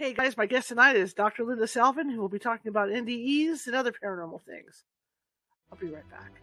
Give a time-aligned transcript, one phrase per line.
[0.00, 1.44] Hey guys, my guest tonight is Dr.
[1.44, 4.84] Linda Salvin, who will be talking about NDEs and other paranormal things.
[5.70, 6.40] I'll be right back.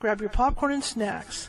[0.00, 1.48] Grab your popcorn and snacks.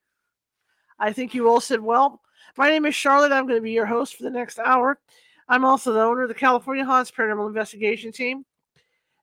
[1.01, 2.21] I think you all said well.
[2.57, 3.31] My name is Charlotte.
[3.31, 4.99] I'm going to be your host for the next hour.
[5.49, 8.45] I'm also the owner of the California Haunts Paranormal Investigation Team,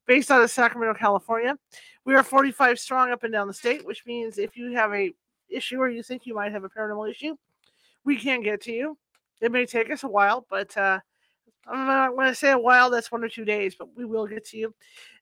[0.04, 1.56] based out of Sacramento, California.
[2.04, 5.14] We are 45 strong up and down the state, which means if you have a
[5.48, 7.36] issue or you think you might have a paranormal issue,
[8.04, 8.98] we can get to you.
[9.40, 10.98] It may take us a while, but uh,
[11.68, 12.90] I'm not going to say a while.
[12.90, 14.74] That's one or two days, but we will get to you.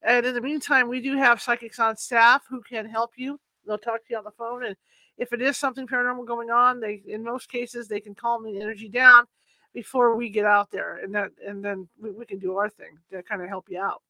[0.02, 3.38] And in the meantime, we do have psychics on staff who can help you.
[3.66, 4.76] They'll talk to you on the phone, and
[5.18, 8.60] if it is something paranormal going on, they in most cases they can calm the
[8.60, 9.24] energy down
[9.72, 12.98] before we get out there, and that and then we, we can do our thing
[13.10, 14.02] to kind of help you out.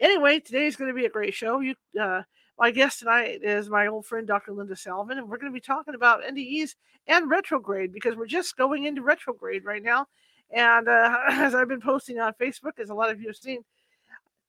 [0.00, 1.60] Anyway, today is going to be a great show.
[1.60, 2.22] You, uh,
[2.58, 4.52] my guest tonight is my old friend Dr.
[4.52, 6.74] Linda Salvin, and we're going to be talking about NDEs
[7.06, 10.06] and retrograde because we're just going into retrograde right now.
[10.50, 13.64] And uh, as I've been posting on Facebook, as a lot of you have seen,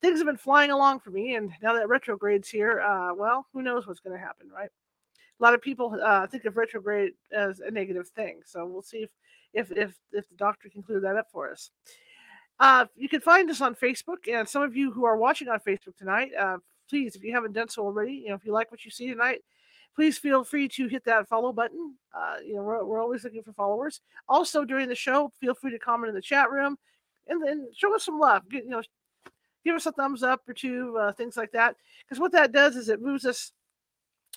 [0.00, 1.34] things have been flying along for me.
[1.34, 4.70] And now that retrograde's here, uh, well, who knows what's going to happen, right?
[5.38, 8.40] A lot of people uh, think of retrograde as a negative thing.
[8.44, 9.10] So we'll see if
[9.52, 11.70] if if, if the doctor can clear that up for us.
[12.58, 15.60] Uh, you can find us on Facebook, and some of you who are watching on
[15.60, 16.56] Facebook tonight, uh,
[16.88, 19.08] please, if you haven't done so already, you know, if you like what you see
[19.08, 19.42] tonight,
[19.94, 21.94] please feel free to hit that follow button.
[22.14, 24.00] Uh, you know, we're, we're always looking for followers.
[24.28, 26.78] Also, during the show, feel free to comment in the chat room
[27.26, 28.42] and then show us some love.
[28.50, 28.82] You know,
[29.64, 31.76] give us a thumbs up or two, uh, things like that.
[32.04, 33.52] Because what that does is it moves us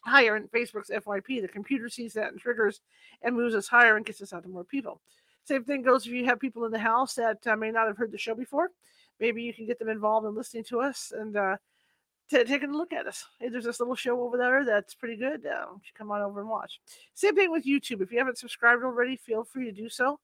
[0.04, 1.42] higher in Facebook's FYP.
[1.42, 2.82] The computer sees that and triggers
[3.22, 5.02] and moves us higher and gets us out to more people.
[5.46, 7.98] Same thing goes if you have people in the house that uh, may not have
[7.98, 8.70] heard the show before.
[9.20, 11.58] Maybe you can get them involved in listening to us and uh,
[12.30, 13.26] t- taking a look at us.
[13.40, 15.46] Hey, there's this little show over there that's pretty good.
[15.46, 16.80] Uh, you should come on over and watch.
[17.14, 18.02] Same thing with YouTube.
[18.02, 20.20] If you haven't subscribed already, feel free to do so.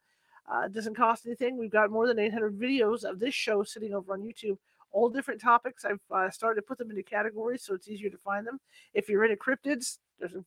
[0.48, 1.58] Uh, it doesn't cost anything.
[1.58, 4.58] We've got more than 800 videos of this show sitting over on YouTube
[4.96, 5.84] all different topics.
[5.84, 8.62] I've uh, started to put them into categories so it's easier to find them.
[8.94, 10.44] If you're into cryptids, there's a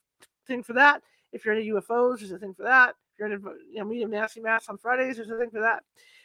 [0.47, 1.03] thing for that.
[1.33, 2.95] If you're into UFOs, there's a thing for that.
[3.13, 5.83] If you're into you know, medium Nancy Matz on Fridays, there's a thing for that.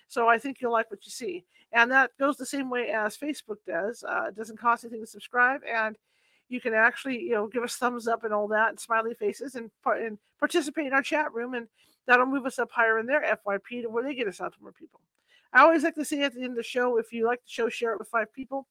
[0.08, 1.44] So I think you'll like what you see.
[1.74, 4.06] And that goes the same way as Facebook does.
[4.08, 5.60] Uh, it doesn't cost anything to subscribe.
[5.70, 5.98] And
[6.48, 9.56] you can actually, you know, give us thumbs up and all that, and smiley faces,
[9.56, 11.68] and, and participate in our chat room, and
[12.06, 14.62] that'll move us up higher in their FYP to where they get us out to
[14.62, 15.02] more people.
[15.54, 17.50] I always like to say at the end of the show, if you like the
[17.50, 18.68] show, share it with five people.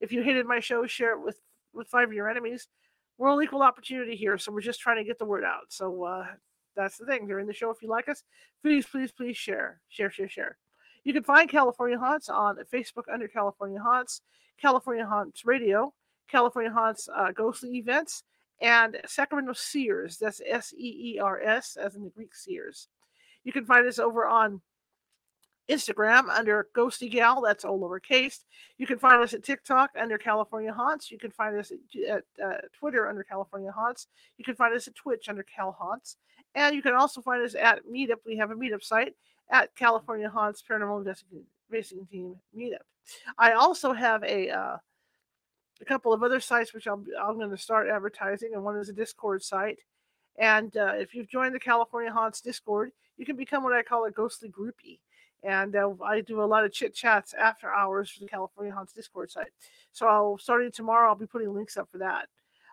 [0.00, 1.40] If you hated my show, share it with
[1.72, 2.68] with five of your enemies.
[3.16, 5.64] We're all equal opportunity here, so we're just trying to get the word out.
[5.68, 6.26] So uh,
[6.74, 7.26] that's the thing.
[7.26, 8.22] During the show, if you like us,
[8.62, 10.56] please, please, please share, share, share, share.
[11.04, 14.22] You can find California Haunts on Facebook under California Haunts,
[14.60, 15.92] California Haunts Radio,
[16.28, 18.24] California Haunts uh, Ghostly Events,
[18.60, 20.18] and Sacramento Seers.
[20.18, 22.88] That's S E E R S, as in the Greek Seers.
[23.44, 24.60] You can find us over on
[25.70, 28.40] Instagram under Ghosty Gal, that's all lowercase.
[28.78, 31.10] You can find us at TikTok under California Haunts.
[31.10, 34.08] You can find us at, at uh, Twitter under California Haunts.
[34.36, 36.16] You can find us at Twitch under Cal Haunts.
[36.54, 38.16] And you can also find us at Meetup.
[38.26, 39.14] We have a Meetup site
[39.50, 42.84] at California Haunts Paranormal Investigation Team Meetup.
[43.38, 44.76] I also have a uh,
[45.80, 48.88] a couple of other sites which I'm, I'm going to start advertising, and one is
[48.88, 49.78] a Discord site.
[50.38, 54.04] And uh, if you've joined the California Haunts Discord, you can become what I call
[54.04, 54.98] a ghostly groupie
[55.42, 58.92] and uh, I do a lot of chit chats after hours for the California Haunts
[58.92, 59.52] Discord site.
[59.92, 62.28] So I'll starting tomorrow, I'll be putting links up for that.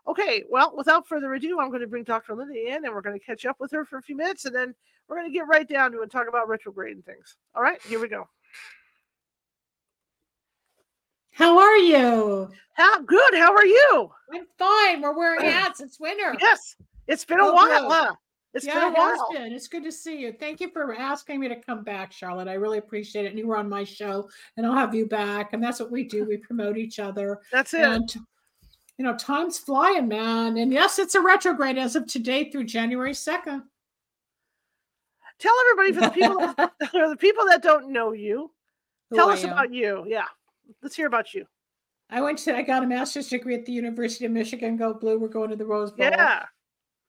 [0.07, 2.33] Okay, well, without further ado, I'm going to bring Dr.
[2.33, 4.55] Linda in, and we're going to catch up with her for a few minutes, and
[4.55, 4.73] then
[5.07, 7.35] we're going to get right down to it and talk about retrograde and things.
[7.55, 8.27] All right, here we go.
[11.33, 12.49] How are you?
[12.73, 13.33] How good?
[13.35, 14.09] How are you?
[14.33, 15.01] I'm fine.
[15.01, 15.81] We're wearing hats.
[15.81, 16.35] It's winter.
[16.39, 16.75] Yes,
[17.07, 17.89] it's been a while.
[17.89, 18.15] Huh?
[18.53, 19.27] It's yeah, been a while.
[19.31, 19.53] It been.
[19.53, 20.33] It's good to see you.
[20.33, 22.47] Thank you for asking me to come back, Charlotte.
[22.47, 23.29] I really appreciate it.
[23.29, 25.53] And you were on my show, and I'll have you back.
[25.53, 26.25] And that's what we do.
[26.25, 27.41] We promote each other.
[27.51, 27.81] That's it.
[27.81, 28.15] And
[28.97, 30.57] you know, time's flying, man.
[30.57, 33.63] And yes, it's a retrograde as of today through January 2nd.
[35.39, 38.51] Tell everybody for the people that, the people that don't know you.
[39.13, 40.03] Tell us about you.
[40.07, 40.25] Yeah.
[40.81, 41.45] Let's hear about you.
[42.09, 44.77] I went to I got a master's degree at the University of Michigan.
[44.77, 45.19] Go blue.
[45.19, 46.07] We're going to the Rose Bowl.
[46.07, 46.45] Yeah.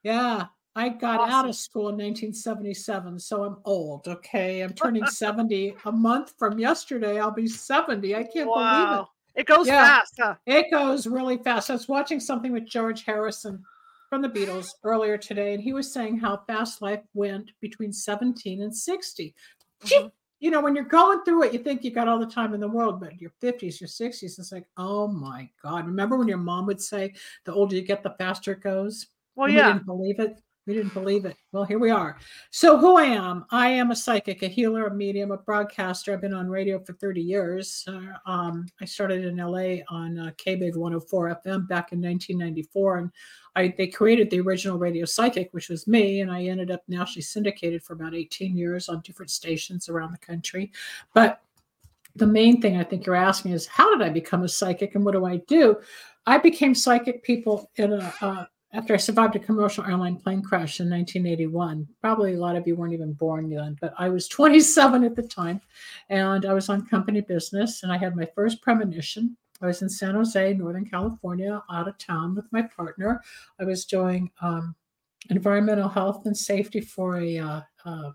[0.03, 0.47] Yeah.
[0.79, 1.35] I got awesome.
[1.35, 4.07] out of school in 1977, so I'm old.
[4.07, 7.19] Okay, I'm turning 70 a month from yesterday.
[7.19, 8.15] I'll be 70.
[8.15, 8.55] I can't wow.
[8.55, 9.41] believe it.
[9.41, 10.15] It goes yeah, fast.
[10.21, 10.35] Huh?
[10.47, 11.71] It goes really fast.
[11.71, 13.65] I was watching something with George Harrison
[14.09, 18.63] from the Beatles earlier today, and he was saying how fast life went between 17
[18.63, 19.35] and 60.
[19.83, 20.07] Mm-hmm.
[20.39, 22.61] You know, when you're going through it, you think you got all the time in
[22.61, 25.87] the world, but your 50s, your 60s, it's like, oh my God.
[25.87, 27.15] Remember when your mom would say,
[27.47, 29.09] the older you get, the faster it goes?
[29.35, 29.67] Well, and yeah.
[29.67, 30.41] We didn't believe it.
[30.69, 31.39] We didn't believe it.
[31.51, 32.19] Well, here we are.
[32.51, 36.13] So, who I am, I am a psychic, a healer, a medium, a broadcaster.
[36.13, 37.89] I've been on radio for 30 years.
[37.89, 42.99] Uh, um, I started in LA on uh, KBIG 104 FM back in 1994.
[42.99, 43.11] And
[43.57, 46.21] I, they created the original radio psychic, which was me.
[46.21, 50.19] And I ended up nationally syndicated for about 18 years on different stations around the
[50.19, 50.71] country.
[51.15, 51.41] But
[52.15, 55.03] the main thing I think you're asking is how did I become a psychic and
[55.03, 55.79] what do I do?
[56.27, 60.81] I became psychic people in a, uh, after I survived a commercial airline plane crash
[60.81, 61.89] in 1981.
[62.01, 65.23] Probably a lot of you weren't even born then, but I was 27 at the
[65.23, 65.61] time
[66.11, 69.37] and I was on company business and I had my first premonition.
[69.61, 73.23] I was in San Jose, Northern California, out of town with my partner.
[73.59, 74.77] I was doing um,
[75.31, 78.11] environmental health and safety for a uh, uh,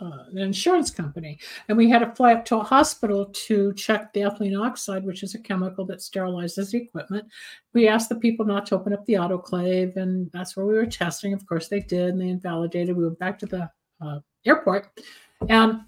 [0.00, 1.38] uh, an insurance company,
[1.68, 5.22] and we had to fly up to a hospital to check the ethylene oxide, which
[5.22, 7.26] is a chemical that sterilizes the equipment.
[7.74, 10.86] We asked the people not to open up the autoclave, and that's where we were
[10.86, 11.32] testing.
[11.32, 12.96] Of course, they did, and they invalidated.
[12.96, 13.70] We went back to the
[14.00, 14.88] uh, airport,
[15.48, 15.80] and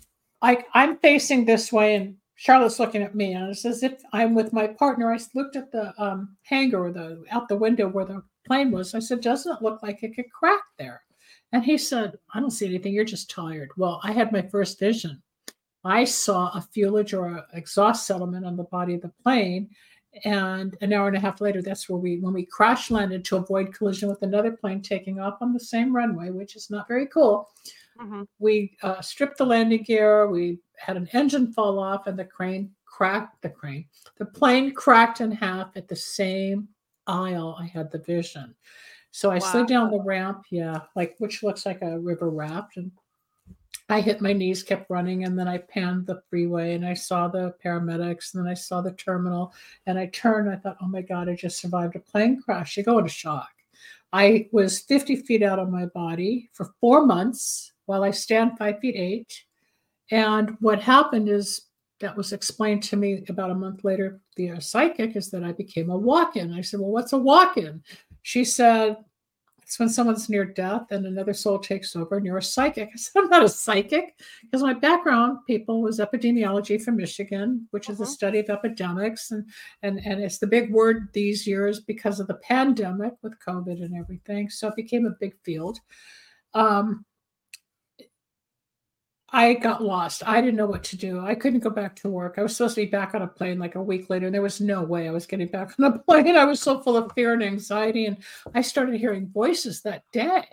[0.42, 4.34] I, I'm facing this way, and Charlotte's looking at me, and it's as if I'm
[4.34, 5.12] with my partner.
[5.12, 8.94] I looked at the um, hangar, the out the window where the plane was.
[8.94, 11.02] I said, "Doesn't it look like it could crack there?"
[11.52, 12.94] And he said, I don't see anything.
[12.94, 13.70] You're just tired.
[13.76, 15.22] Well, I had my first vision.
[15.84, 19.68] I saw a fuselage or an exhaust settlement on the body of the plane.
[20.24, 23.36] And an hour and a half later, that's where we, when we crash landed to
[23.36, 27.06] avoid collision with another plane taking off on the same runway, which is not very
[27.06, 27.48] cool.
[28.00, 28.22] Mm-hmm.
[28.38, 30.28] We uh, stripped the landing gear.
[30.28, 33.40] We had an engine fall off, and the crane cracked.
[33.42, 33.86] The crane,
[34.18, 36.68] the plane cracked in half at the same
[37.06, 37.56] aisle.
[37.58, 38.54] I had the vision.
[39.12, 39.40] So I wow.
[39.40, 42.78] slid down the ramp, yeah, like which looks like a river raft.
[42.78, 42.90] And
[43.88, 47.28] I hit my knees, kept running, and then I panned the freeway and I saw
[47.28, 49.52] the paramedics, and then I saw the terminal.
[49.86, 52.76] And I turned, I thought, oh my God, I just survived a plane crash.
[52.76, 53.50] You go into shock.
[54.14, 58.78] I was 50 feet out of my body for four months while I stand five
[58.80, 59.44] feet eight.
[60.10, 61.68] And what happened is
[62.00, 65.90] that was explained to me about a month later via psychic is that I became
[65.90, 66.52] a walk in.
[66.52, 67.82] I said, Well, what's a walk in?
[68.22, 68.96] She said,
[69.72, 72.90] it's when someone's near death and another soul takes over and you're a psychic.
[72.94, 77.86] I said, I'm not a psychic because my background, people, was epidemiology from Michigan, which
[77.86, 77.94] uh-huh.
[77.94, 79.30] is the study of epidemics.
[79.30, 79.48] And,
[79.82, 83.96] and, and it's the big word these years because of the pandemic with COVID and
[83.96, 84.50] everything.
[84.50, 85.78] So it became a big field.
[86.52, 87.06] Um,
[89.34, 90.22] I got lost.
[90.26, 91.24] I didn't know what to do.
[91.24, 92.34] I couldn't go back to work.
[92.36, 94.26] I was supposed to be back on a plane like a week later.
[94.26, 96.36] And there was no way I was getting back on a plane.
[96.36, 98.04] I was so full of fear and anxiety.
[98.04, 98.18] And
[98.54, 100.44] I started hearing voices that day.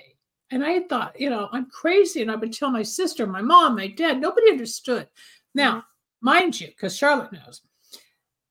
[0.52, 2.21] And I thought, you know, I'm crazy.
[2.21, 4.21] And I would tell my sister, my mom, my dad.
[4.21, 5.09] Nobody understood.
[5.54, 5.80] Now, mm-hmm.
[6.21, 7.62] mind you, because Charlotte knows,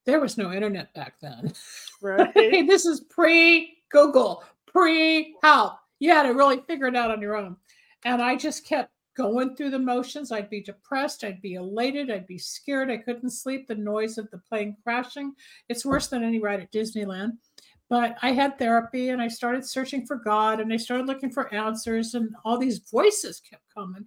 [0.04, 1.52] there was no internet back then.
[2.00, 2.32] Right.
[2.32, 5.78] this is pre Google, pre help.
[5.98, 7.56] You had to really figure it out on your own.
[8.04, 10.30] And I just kept going through the motions.
[10.30, 11.24] I'd be depressed.
[11.24, 12.10] I'd be elated.
[12.10, 12.90] I'd be scared.
[12.90, 13.66] I couldn't sleep.
[13.66, 15.34] The noise of the plane crashing.
[15.68, 17.32] It's worse than any ride at Disneyland.
[17.90, 21.52] But I had therapy and I started searching for God and I started looking for
[21.52, 24.06] answers, and all these voices kept coming.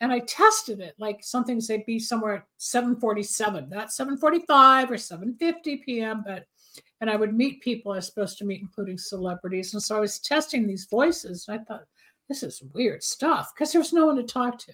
[0.00, 5.76] And I tested it like something they'd be somewhere at 747, not 745 or 750
[5.78, 6.46] p.m., but
[7.00, 9.74] and I would meet people I was supposed to meet, including celebrities.
[9.74, 11.46] And so I was testing these voices.
[11.48, 11.84] And I thought,
[12.32, 14.72] this is weird stuff because there's no one to talk to.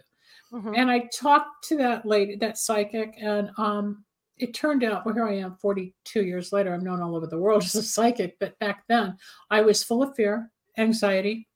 [0.52, 0.74] Mm-hmm.
[0.76, 4.04] And I talked to that lady, that psychic, and um,
[4.36, 6.72] it turned out, well, here I am 42 years later.
[6.72, 9.16] I'm known all over the world as a psychic, but back then
[9.50, 11.48] I was full of fear, anxiety.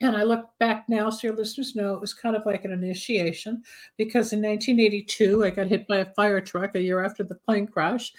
[0.00, 2.72] And I look back now, so your listeners know it was kind of like an
[2.72, 3.62] initiation
[3.96, 7.66] because in 1982, I got hit by a fire truck a year after the plane
[7.66, 8.12] crash.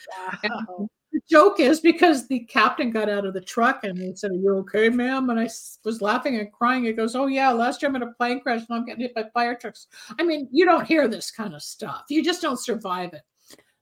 [0.44, 4.32] Wow the joke is because the captain got out of the truck and he said,
[4.32, 5.30] Are you okay, ma'am?
[5.30, 5.50] And I
[5.86, 6.84] was laughing and crying.
[6.84, 9.14] He goes, Oh, yeah, last year I'm in a plane crash and I'm getting hit
[9.14, 9.88] by fire trucks.
[10.20, 13.22] I mean, you don't hear this kind of stuff, you just don't survive it.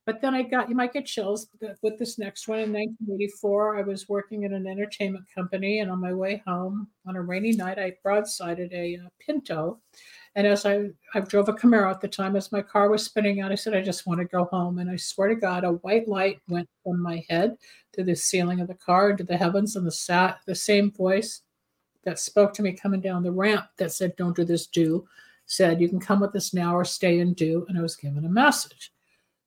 [0.05, 1.47] But then I got, you might get chills
[1.83, 2.59] with this next one.
[2.59, 7.15] In 1984, I was working in an entertainment company, and on my way home on
[7.15, 9.79] a rainy night, I broadsided a, uh, Pinto.
[10.35, 13.41] And as I, I drove a Camaro at the time, as my car was spinning
[13.41, 14.79] out, I said, I just want to go home.
[14.79, 17.57] And I swear to God, a white light went from my head
[17.93, 21.41] to the ceiling of the car into the heavens, and the sat the same voice
[22.03, 25.05] that spoke to me coming down the ramp that said, Don't do this, do,
[25.47, 27.65] said, You can come with us now or stay and do.
[27.67, 28.93] And I was given a message.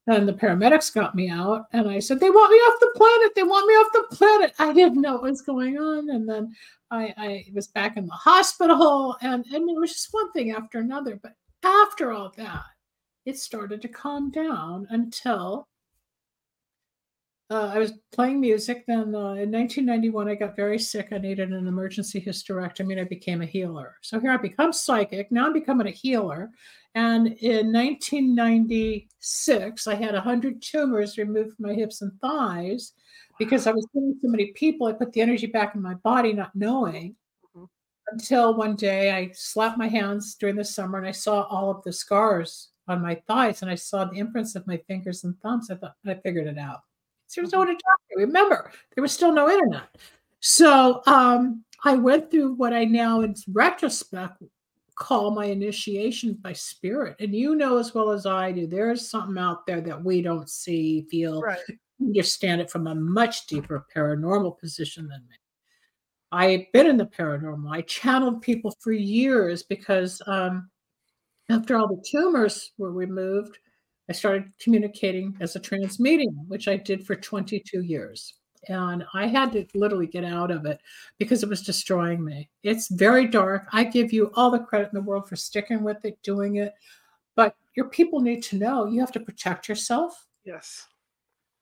[0.06, 3.34] And the paramedics got me out, and I said, They want me off the planet.
[3.34, 4.54] They want me off the planet.
[4.58, 6.10] I didn't know what was going on.
[6.10, 6.54] And then
[6.90, 10.78] I, I was back in the hospital, and, and it was just one thing after
[10.78, 11.18] another.
[11.22, 11.32] But
[11.64, 12.64] after all that,
[13.24, 15.68] it started to calm down until
[17.50, 18.84] uh, I was playing music.
[18.86, 21.08] Then uh, in 1991, I got very sick.
[21.12, 23.96] I needed an emergency hysterectomy, and I became a healer.
[24.00, 25.30] So here I become psychic.
[25.30, 26.50] Now I'm becoming a healer.
[26.94, 32.92] And in 1996, I had 100 tumors removed from my hips and thighs
[33.38, 34.86] because I was healing so many people.
[34.86, 37.16] I put the energy back in my body, not knowing.
[37.56, 37.64] Mm-hmm.
[38.12, 41.82] Until one day I slapped my hands during the summer and I saw all of
[41.82, 45.70] the scars on my thighs and I saw the imprints of my fingers and thumbs.
[45.70, 46.82] I thought I figured it out.
[47.34, 48.18] There's no one to talk to.
[48.18, 49.88] Remember, there was still no internet.
[50.40, 54.42] So um, I went through what I now, in retrospect,
[54.96, 57.16] call my initiation by spirit.
[57.18, 60.48] And you know as well as I do, there's something out there that we don't
[60.48, 61.58] see, feel, right.
[62.00, 65.36] understand it from a much deeper paranormal position than me.
[66.30, 67.70] I've been in the paranormal.
[67.70, 70.68] I channeled people for years because um,
[71.48, 73.58] after all the tumors were removed,
[74.08, 78.34] I started communicating as a trance medium, which I did for 22 years.
[78.68, 80.80] And I had to literally get out of it
[81.18, 82.48] because it was destroying me.
[82.62, 83.66] It's very dark.
[83.72, 86.72] I give you all the credit in the world for sticking with it, doing it.
[87.36, 90.26] But your people need to know you have to protect yourself.
[90.44, 90.86] Yes.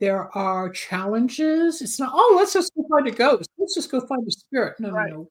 [0.01, 1.81] There are challenges.
[1.81, 3.49] It's not, oh, let's just go find a ghost.
[3.57, 4.79] Let's just go find a spirit.
[4.81, 5.11] No, right.
[5.11, 5.31] no, no.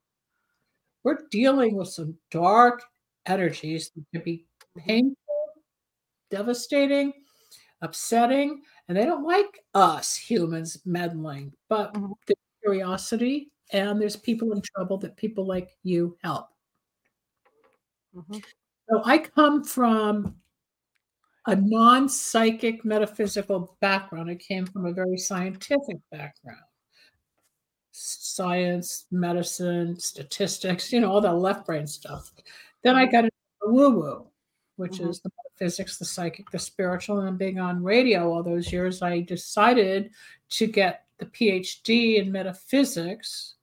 [1.04, 2.82] We're dealing with some dark
[3.26, 4.46] energies that can be
[4.78, 4.86] mm-hmm.
[4.88, 5.16] painful
[6.32, 7.12] devastating,
[7.82, 11.52] upsetting, and they don't like us humans meddling.
[11.68, 12.12] But mm-hmm.
[12.26, 16.48] there's curiosity, and there's people in trouble that people like you help.
[18.16, 18.38] Mm-hmm.
[18.90, 20.36] So I come from
[21.46, 24.30] a non psychic metaphysical background.
[24.30, 26.64] I came from a very scientific background
[27.92, 32.32] science, medicine, statistics, you know, all the left brain stuff.
[32.82, 33.12] Then I mm-hmm.
[33.12, 33.32] got into
[33.66, 34.31] woo woo
[34.82, 35.10] which mm-hmm.
[35.10, 37.20] is the physics, the psychic, the spiritual.
[37.20, 40.10] And being on radio all those years, I decided
[40.50, 43.54] to get the PhD in metaphysics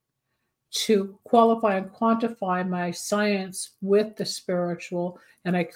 [0.72, 5.20] to qualify and quantify my science with the spiritual.
[5.44, 5.70] And I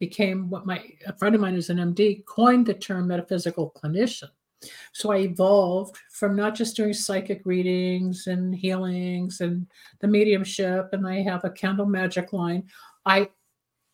[0.00, 4.30] became what my a friend of mine who's an MD coined the term metaphysical clinician.
[4.92, 9.68] So I evolved from not just doing psychic readings and healings and
[10.00, 12.64] the mediumship, and I have a candle magic line.
[13.06, 13.28] I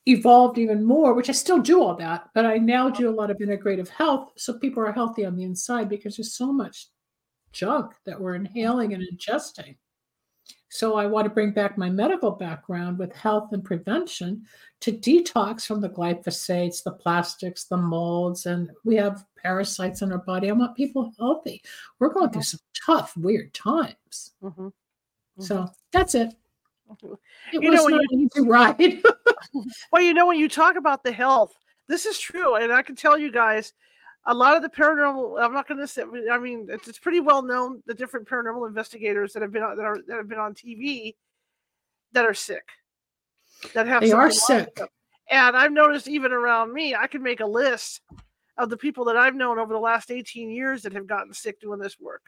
[0.06, 3.30] evolved even more, which I still do all that, but I now do a lot
[3.30, 4.32] of integrative health.
[4.36, 6.88] So people are healthy on the inside because there's so much
[7.52, 9.76] junk that we're inhaling and ingesting.
[10.68, 14.42] So I want to bring back my medical background with health and prevention
[14.80, 20.18] to detox from the glyphosates, the plastics, the molds, and we have parasites in our
[20.18, 20.48] body.
[20.48, 21.62] I want people healthy.
[22.00, 24.32] We're going through some tough, weird times.
[24.42, 24.66] Mm-hmm.
[24.66, 25.42] Mm-hmm.
[25.42, 26.34] So that's it.
[27.02, 29.02] It you was know, not you, easy ride.
[29.92, 31.54] well, you know, when you talk about the health,
[31.88, 33.72] this is true, and I can tell you guys,
[34.26, 35.40] a lot of the paranormal.
[35.40, 36.04] I'm not going to say.
[36.30, 39.76] I mean, it's, it's, pretty well known the different paranormal investigators that have been on,
[39.76, 41.14] that are that have been on TV
[42.12, 42.64] that are sick.
[43.74, 44.80] That have they are sick.
[45.30, 48.00] And I've noticed even around me, I can make a list
[48.56, 51.60] of the people that I've known over the last 18 years that have gotten sick
[51.60, 52.22] doing this work.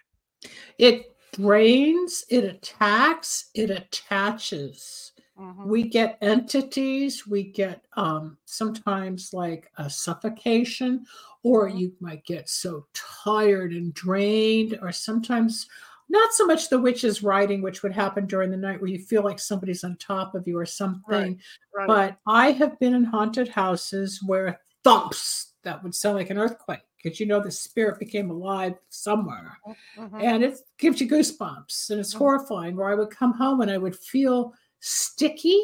[0.78, 5.12] It drains, it attacks, it attaches.
[5.38, 5.68] Mm-hmm.
[5.68, 11.04] We get entities, we get um, sometimes like a suffocation,
[11.42, 11.78] or mm-hmm.
[11.78, 15.66] you might get so tired and drained, or sometimes
[16.08, 19.22] not so much the witch's riding, which would happen during the night where you feel
[19.22, 21.02] like somebody's on top of you or something.
[21.10, 21.38] Right,
[21.74, 21.86] right.
[21.86, 26.85] But I have been in haunted houses where thumps that would sound like an earthquake
[27.06, 29.56] because you know the spirit became alive somewhere
[29.96, 30.20] mm-hmm.
[30.20, 32.18] and it gives you goosebumps and it's mm-hmm.
[32.18, 35.62] horrifying Where i would come home and i would feel sticky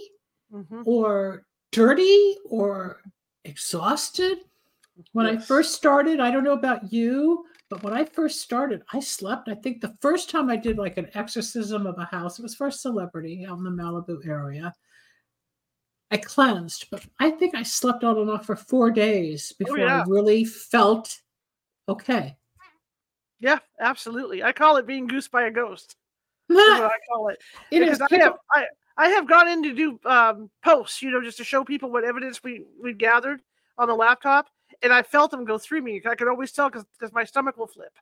[0.52, 0.82] mm-hmm.
[0.84, 3.02] or dirty or
[3.44, 4.38] exhausted
[5.12, 5.42] when yes.
[5.42, 9.48] i first started i don't know about you but when i first started i slept
[9.48, 12.54] i think the first time i did like an exorcism of a house it was
[12.54, 14.72] for a celebrity out in the malibu area
[16.12, 19.80] I cleansed, but I think I slept on and off for four days oh, before
[19.80, 20.00] oh, yeah.
[20.00, 21.18] I really felt
[21.88, 22.36] okay.
[23.40, 24.42] Yeah, absolutely.
[24.42, 25.96] I call it being goosed by a ghost.
[26.48, 27.38] Is I call it.
[27.70, 31.20] It because I have I, I have gone in to do um, posts, you know,
[31.22, 33.40] just to show people what evidence we we gathered
[33.78, 34.46] on the laptop,
[34.82, 36.00] and I felt them go through me.
[36.08, 37.92] I could always tell because my stomach will flip.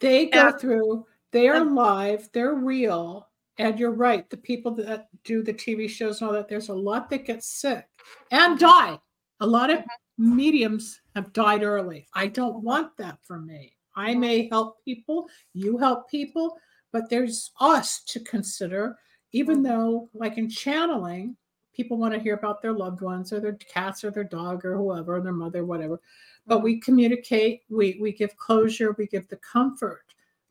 [0.00, 3.26] they go and- through, they are and- live, they're real.
[3.60, 4.28] And you're right.
[4.30, 7.42] The people that do the TV shows and all that, there's a lot that get
[7.42, 7.88] sick
[8.30, 8.96] and die.
[9.40, 9.80] A lot of
[10.18, 12.06] mediums have died early.
[12.12, 13.76] I don't want that for me.
[13.96, 16.58] I may help people, you help people,
[16.92, 18.98] but there's us to consider,
[19.32, 19.64] even mm.
[19.64, 21.36] though, like in channeling,
[21.72, 24.76] people want to hear about their loved ones or their cats or their dog or
[24.76, 26.00] whoever, or their mother, whatever.
[26.46, 26.82] But we mm.
[26.82, 30.04] communicate, we we give closure, we give the comfort,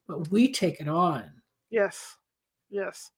[0.07, 1.31] but we take it on.
[1.69, 2.15] Yes,
[2.69, 3.11] yes,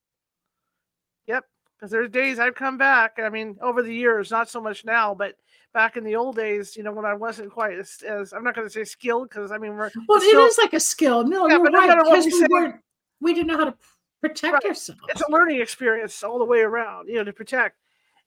[1.27, 1.45] yep.
[1.79, 3.19] Because there's days I've come back.
[3.23, 5.35] I mean, over the years, not so much now, but
[5.73, 8.53] back in the old days, you know, when I wasn't quite as, as I'm not
[8.55, 11.23] going to say skilled, because I mean, we're Well, still- is like a skill.
[11.25, 11.87] No, Yeah, you're but no right.
[11.87, 12.75] matter what we we say- weren't,
[13.21, 13.75] we didn't know how to
[14.21, 14.65] protect Right.
[14.65, 14.99] ourselves.
[15.07, 17.77] it's a learning experience all the way around, you know, to protect.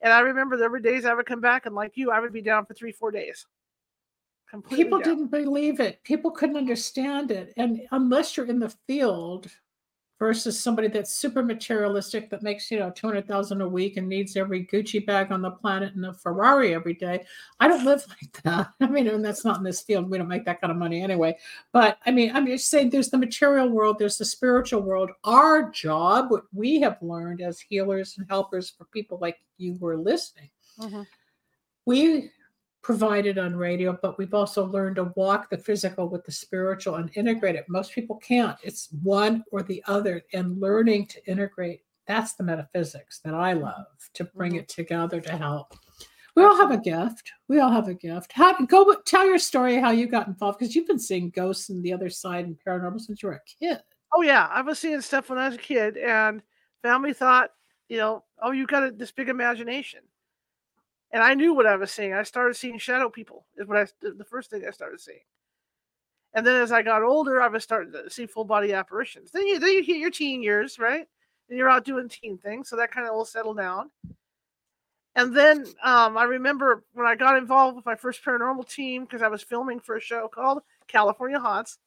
[0.01, 2.33] And I remember there were days I would come back, and like you, I would
[2.33, 3.47] be down for three, four days.
[4.49, 5.09] Completely people down.
[5.09, 9.47] didn't believe it people couldn't understand it and unless you're in the field
[10.23, 14.65] versus somebody that's super materialistic that makes you know 200000 a week and needs every
[14.65, 17.25] gucci bag on the planet and a ferrari every day.
[17.59, 18.73] I don't live like that.
[18.81, 20.09] I mean and that's not in this field.
[20.09, 21.37] We don't make that kind of money anyway.
[21.73, 25.11] But i mean i'm just saying there's the material world there's the spiritual world.
[25.25, 29.87] Our job what we have learned as healers and helpers for people like you who
[29.89, 31.05] are listening Mhm.
[31.85, 32.31] we
[32.83, 37.11] provided on radio, but we've also learned to walk the physical with the spiritual and
[37.17, 37.65] integrate it.
[37.69, 38.57] Most people can't.
[38.63, 43.87] It's one or the other, and learning to integrate that's the metaphysics that I love
[44.15, 45.75] to bring it together to help.
[46.35, 47.31] We all have a gift.
[47.49, 48.33] We all have a gift.
[48.33, 51.83] How go tell your story how you got involved because you've been seeing ghosts and
[51.83, 53.83] the other side and paranormal since you were a kid.
[54.15, 56.43] Oh yeah, I was seeing stuff when I was a kid, and
[56.83, 57.51] family thought,
[57.89, 60.01] you know, oh, you've got a, this big imagination,
[61.13, 62.15] and I knew what I was seeing.
[62.15, 63.47] I started seeing shadow people.
[63.57, 65.21] Is what I the first thing I started seeing,
[66.35, 69.31] and then as I got older, I was starting to see full body apparitions.
[69.31, 71.07] Then you then you hit your teen years, right?
[71.49, 73.91] And you're out doing teen things, so that kind of will settle down.
[75.15, 79.21] And then um, I remember when I got involved with my first paranormal team because
[79.21, 81.79] I was filming for a show called California Haunts,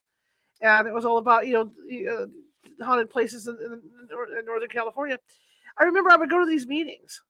[0.60, 3.72] and it was all about you know uh, haunted places in, in,
[4.38, 5.18] in Northern California.
[5.78, 7.20] I remember I would go to these meetings,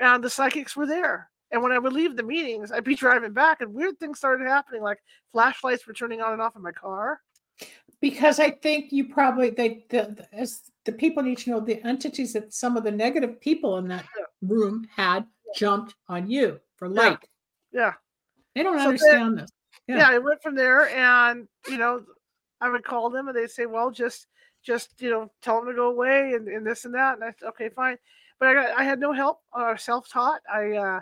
[0.00, 1.30] and the psychics were there.
[1.50, 4.46] And when I would leave the meetings, I'd be driving back, and weird things started
[4.46, 4.98] happening, like
[5.32, 7.20] flashlights were turning on and off in my car.
[8.00, 11.82] because I think you probably they the, the- as the people need to know the
[11.84, 14.24] entities that some of the negative people in that Yeah.
[14.42, 17.00] room had jumped on you for Yeah.
[17.00, 17.18] light.
[17.72, 17.94] Yeah,
[18.54, 19.50] They don't So then- understand this.
[19.88, 19.96] yeah.
[19.98, 20.08] Yeah.
[20.10, 22.04] I went from there, and you know,
[22.60, 24.26] I would call them, and they'd say, "Well, just,
[24.62, 27.32] just you know, tell them to go away, and, and this and that." And I
[27.38, 27.98] said, "Okay, fine,"
[28.38, 29.40] but I got, I had no help.
[29.52, 30.40] Uh, self-taught.
[30.52, 31.00] I uh,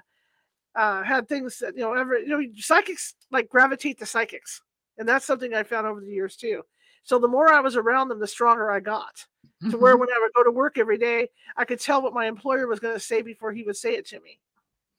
[0.75, 4.63] uh, had things that you know, ever you know, psychics like gravitate to psychics,
[4.99, 6.63] and that's something I found over the years too.
[7.03, 9.27] So the more I was around them, the stronger I got.
[9.71, 10.01] To where Mhm.
[10.01, 12.79] when I would go to work every day, I could tell what my employer was
[12.79, 14.39] going to say before he would say it to me.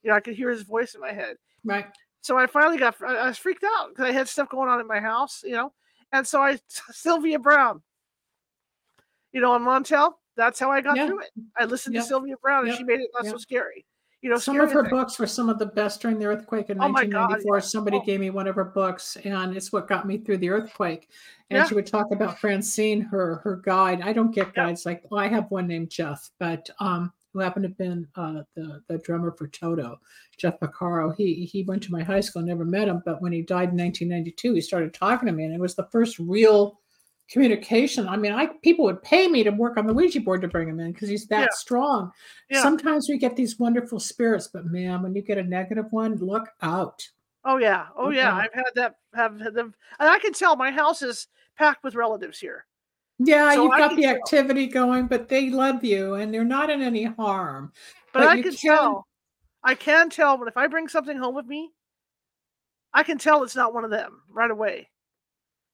[0.04, 1.38] You know, I could hear his voice in my head.
[1.64, 1.86] right.
[2.22, 4.80] So I finally got, I I was freaked out because I had stuff going on
[4.80, 5.74] in my house, you know.
[6.12, 6.60] And so I,
[6.92, 7.82] Sylvia Browne,
[9.32, 11.08] you know, on Montel, that's how I got Yeah.
[11.08, 11.30] through it.
[11.58, 12.04] I listened Yep.
[12.04, 12.78] to Sylvia Browne and Yep.
[12.78, 13.32] she made it not Yep.
[13.34, 13.86] so scary.
[14.22, 14.92] You know, Some of her things.
[14.92, 17.58] books were some of the best during the earthquake in Oh my God, 1994.
[17.58, 17.62] yeah.
[17.62, 18.04] Somebody Oh.
[18.06, 21.10] gave me one of her books, and it's what got me through the earthquake.
[21.50, 21.66] And Yeah.
[21.66, 24.02] she would talk about Francine, her her guide.
[24.02, 24.66] I don't get Yeah.
[24.66, 28.08] guides like well, I have one named Jeff, but um, who happened to have been
[28.16, 30.00] uh, the the drummer for Toto,
[30.38, 31.16] Jeff Porcaro.
[31.16, 33.78] He he went to my high school, never met him, but when he died in
[33.78, 36.82] 1992, he started talking to me, and it was the first real
[37.30, 38.08] communication.
[38.08, 40.70] I mean, I people would pay me to work on the Ouija board to bring
[40.70, 41.48] him in because he's that Yeah.
[41.56, 42.12] strong.
[42.50, 42.62] Yeah.
[42.62, 46.50] Sometimes we get these wonderful spirits, but man, when you get a negative one, look
[46.62, 47.08] out.
[47.46, 47.88] Oh yeah.
[47.96, 48.36] Oh yeah.
[48.36, 49.74] I've had that, have had them.
[50.00, 52.66] And I can tell my house is packed with relatives here.
[53.20, 54.16] Yeah, So you've I got the tell.
[54.16, 57.74] activity going, but they love you and they're not in any harm.
[58.14, 59.08] But, But I can can- tell,
[59.64, 61.72] I can tell but if I bring something home with me,
[62.94, 64.90] I can tell it's not one of them right away.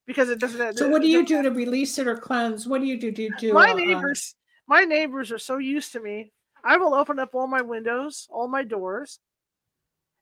[0.05, 0.77] Because it doesn't.
[0.77, 2.67] So what do you do to release it or cleanse?
[2.67, 3.11] What do you do?
[3.11, 4.35] Do you do my uh, uh, neighbors
[4.67, 6.31] my neighbors are so used to me
[6.63, 9.19] i will open up all my windows all my doors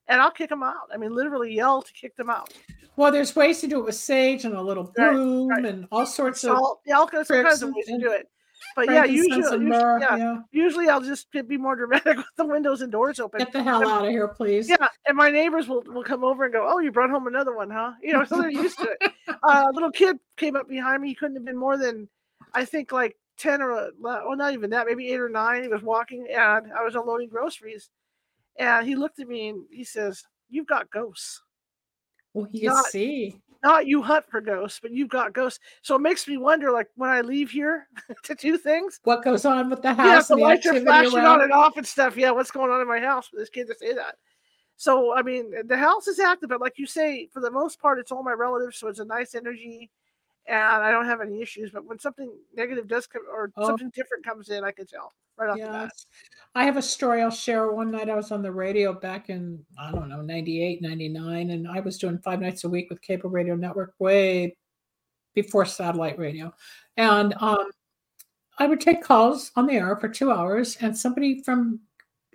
[0.07, 2.51] and i'll kick them out i mean literally yell to kick them out
[2.97, 5.65] well, there's ways to do it with sage and a little Right, broom right.
[5.65, 8.27] and all sorts of so yeah all kinds, all of and- ways to do it
[8.75, 10.37] But yeah, usually, usually, yeah, yeah.
[10.51, 13.39] usually I'll just be more dramatic with the windows and doors open.
[13.39, 14.69] Get the hell And- out of here, please.
[14.69, 17.55] Yeah, and my neighbors will, will come over and go, "Oh, you brought home another
[17.55, 19.11] one, huh?" You know, so they're used to it.
[19.43, 21.07] Uh, a little kid came up behind me.
[21.09, 22.07] He couldn't have been more than,
[22.53, 25.63] I think, like ten or uh, well, not even that, maybe eight or nine.
[25.63, 27.89] He was walking, and I was unloading groceries,
[28.59, 31.41] and he looked at me and he says, "You've got ghosts.
[32.33, 33.41] Well, you can Not- see.
[33.63, 36.87] Not you hunt for ghosts, but you've got ghosts." So it makes me wonder, like
[36.95, 37.87] when I leave here
[38.23, 40.79] to do things, What goes on with the yeah, house the and the lights are
[40.79, 42.17] flashing on and off and stuff.
[42.17, 44.15] Yeah, what's going on in my house for this kid to say that?
[44.77, 47.99] So I mean, the house is active, but like you say, for the most part,
[47.99, 49.91] it's all my relatives, so it's a nice energy,
[50.47, 51.71] and I don't have any issues.
[51.71, 53.67] But when something negative does come or Oh.
[53.67, 55.91] something different comes in, I can tell right off the bat.
[56.55, 57.71] I have a story I'll share.
[57.71, 61.67] One night I was on the radio back in, I don't know, 98, 99, and
[61.67, 64.57] I was doing five nights a week with Cable Radio Network way
[65.33, 66.53] before satellite radio.
[66.97, 67.71] And um,
[68.59, 71.79] I would take calls on the air for two hours, and somebody from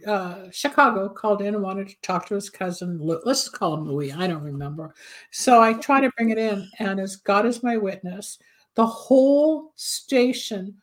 [0.06, 2.98] uh, Chicago called in and wanted to talk to his cousin.
[3.00, 3.20] Lou.
[3.24, 4.12] Let's call him Louis.
[4.12, 4.94] I don't remember.
[5.30, 8.38] So I try to bring it in, and as God is my witness,
[8.74, 10.74] the whole station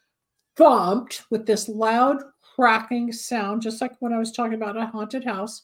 [0.55, 2.17] thumped with this loud
[2.55, 5.61] cracking sound, just like when I was talking about a haunted house.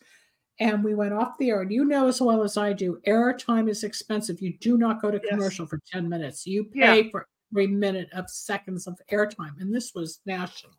[0.62, 1.62] And we went off the air.
[1.62, 4.42] And you know as well as I do, airtime is expensive.
[4.42, 5.30] You do not go to Yes.
[5.32, 6.46] commercial for 10 minutes.
[6.46, 6.92] You Yeah.
[6.96, 9.58] pay for every minute of seconds of airtime.
[9.62, 10.74] And this was national.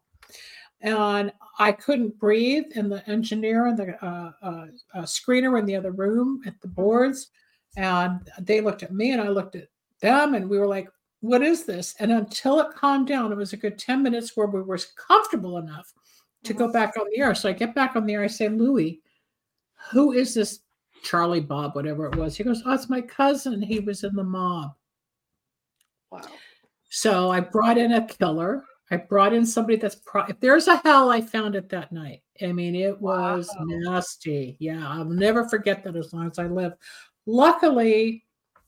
[0.80, 2.64] And I couldn't breathe.
[2.74, 6.68] And the engineer and the uh, uh, uh, screener in the other room at the
[6.68, 7.30] boards.
[7.76, 9.68] And they looked at me and I looked at
[10.00, 10.34] them.
[10.34, 10.88] And we were like,
[11.20, 11.94] what is this?
[11.98, 15.58] And until it calmed down, it was a good 10 minutes where we were comfortable
[15.58, 15.92] enough
[16.44, 17.34] to go back on the air.
[17.34, 18.24] So I get back on the air.
[18.24, 19.00] I say, Louis,
[19.90, 20.60] who is this
[21.02, 22.36] Charlie Bob, whatever it was?
[22.36, 23.60] He goes, Oh, it's my cousin.
[23.60, 24.72] He was in the mob.
[26.10, 26.22] Wow.
[26.88, 28.64] So I brought in a killer.
[28.90, 32.22] I brought in somebody that's pro- if there's a hell, I found it that night.
[32.42, 33.64] I mean, it was Wow.
[33.68, 34.56] nasty.
[34.58, 36.72] Yeah, I'll never forget that as long as I live.
[37.26, 38.24] Luckily,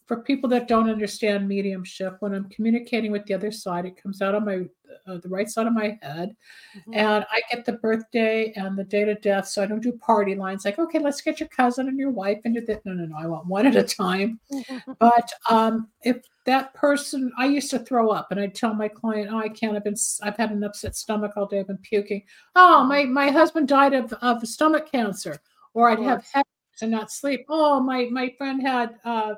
[0.07, 4.21] for people that don't understand mediumship, when I'm communicating with the other side, it comes
[4.23, 4.67] out on my
[5.07, 6.37] uh, the right side of my head,
[6.77, 6.95] Mhm.
[6.97, 9.49] and I get the birthday and the date of death.
[9.49, 12.41] So I don't do party lines like, okay, let's get your cousin and your wife
[12.45, 12.85] into that.
[12.85, 13.17] No, no, no.
[13.17, 14.39] I want one at a time.
[15.01, 19.31] But um, if that person, I used to throw up, and I'd tell my client,
[19.33, 19.77] "Oh, I can't.
[19.77, 21.61] I've been, i've had an upset stomach all day.
[21.61, 22.23] I've been puking.
[22.57, 25.39] Oh, my my husband died of of stomach cancer,
[25.75, 27.45] or I'd have headaches and not sleep.
[27.49, 29.35] Oh, my my friend had uh,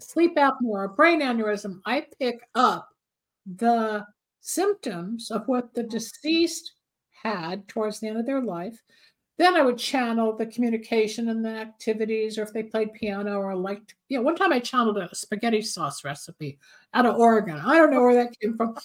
[0.00, 1.80] sleep apnea or brain aneurysm.
[1.86, 2.88] I pick up
[3.46, 4.06] the
[4.40, 6.72] symptoms of what the deceased
[7.22, 8.82] had towards the end of their life.
[9.38, 13.54] Then I would channel the communication and the activities, or if they played piano or
[13.54, 16.58] liked, you know, one time I channeled a spaghetti sauce recipe
[16.92, 17.56] out of Oregon.
[17.56, 18.76] I don't know where that came from.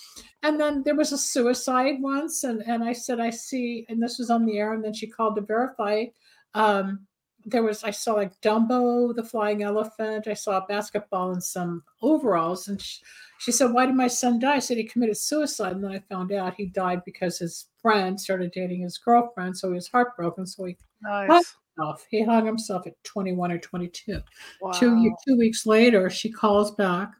[0.43, 4.19] And then there was a suicide once, and, and I said, I see, and this
[4.19, 6.05] was on the air, and then she called to verify.
[6.53, 7.07] Um,
[7.45, 11.83] there was, I saw like Dumbo, the flying elephant, I saw a basketball and some
[12.01, 13.01] overalls, and she,
[13.43, 14.55] she said, Why did my son die?
[14.55, 15.73] I said, He committed suicide.
[15.73, 19.57] And then I found out he died because his friend started dating his girlfriend.
[19.57, 20.45] So he was heartbroken.
[20.45, 21.55] So he Nice.
[21.75, 22.07] himself.
[22.09, 24.21] He hung himself at 21 or 22.
[24.61, 24.71] Wow.
[24.71, 27.11] Two, two weeks later, she calls back.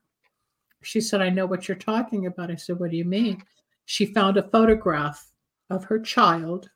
[0.82, 2.50] She said, I know what you're talking about.
[2.50, 3.44] I said, What do you mean?
[3.84, 5.30] She found a photograph
[5.70, 6.70] of her child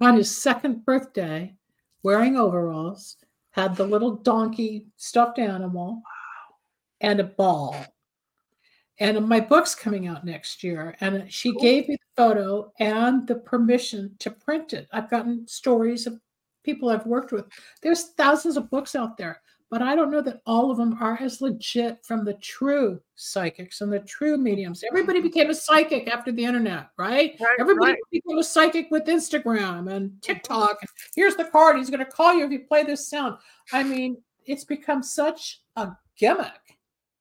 [0.00, 1.56] on his second birthday
[2.04, 3.16] wearing overalls,
[3.50, 6.02] had the little donkey stuffed animal,
[7.00, 7.74] and a ball.
[8.98, 10.96] And my book's coming out next year.
[11.00, 11.60] And she Cool.
[11.60, 14.88] gave me the photo and the permission to print it.
[14.92, 16.18] I've gotten stories of
[16.62, 17.46] people I've worked with.
[17.82, 21.18] There's thousands of books out there, but I don't know that all of them are
[21.20, 24.82] as legit from the true psychics and the true mediums.
[24.88, 25.28] Everybody mm-hmm.
[25.28, 27.36] became a psychic after the internet, right?
[27.40, 28.00] Right, Everybody right.
[28.10, 30.78] became a psychic with Instagram and TikTok.
[30.80, 31.76] And here's the card.
[31.76, 33.36] He's going to call you if you play this sound.
[33.72, 36.75] I mean, it's become such a gimmick.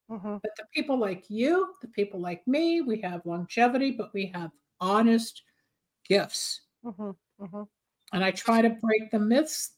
[0.09, 0.39] Mhm.
[0.41, 4.51] But the people like you, the people like me, we have longevity, but we have
[4.79, 5.43] honest
[6.07, 6.61] gifts.
[6.83, 7.15] Mhm.
[7.39, 7.67] Mhm.
[8.13, 9.77] And I try to break the myths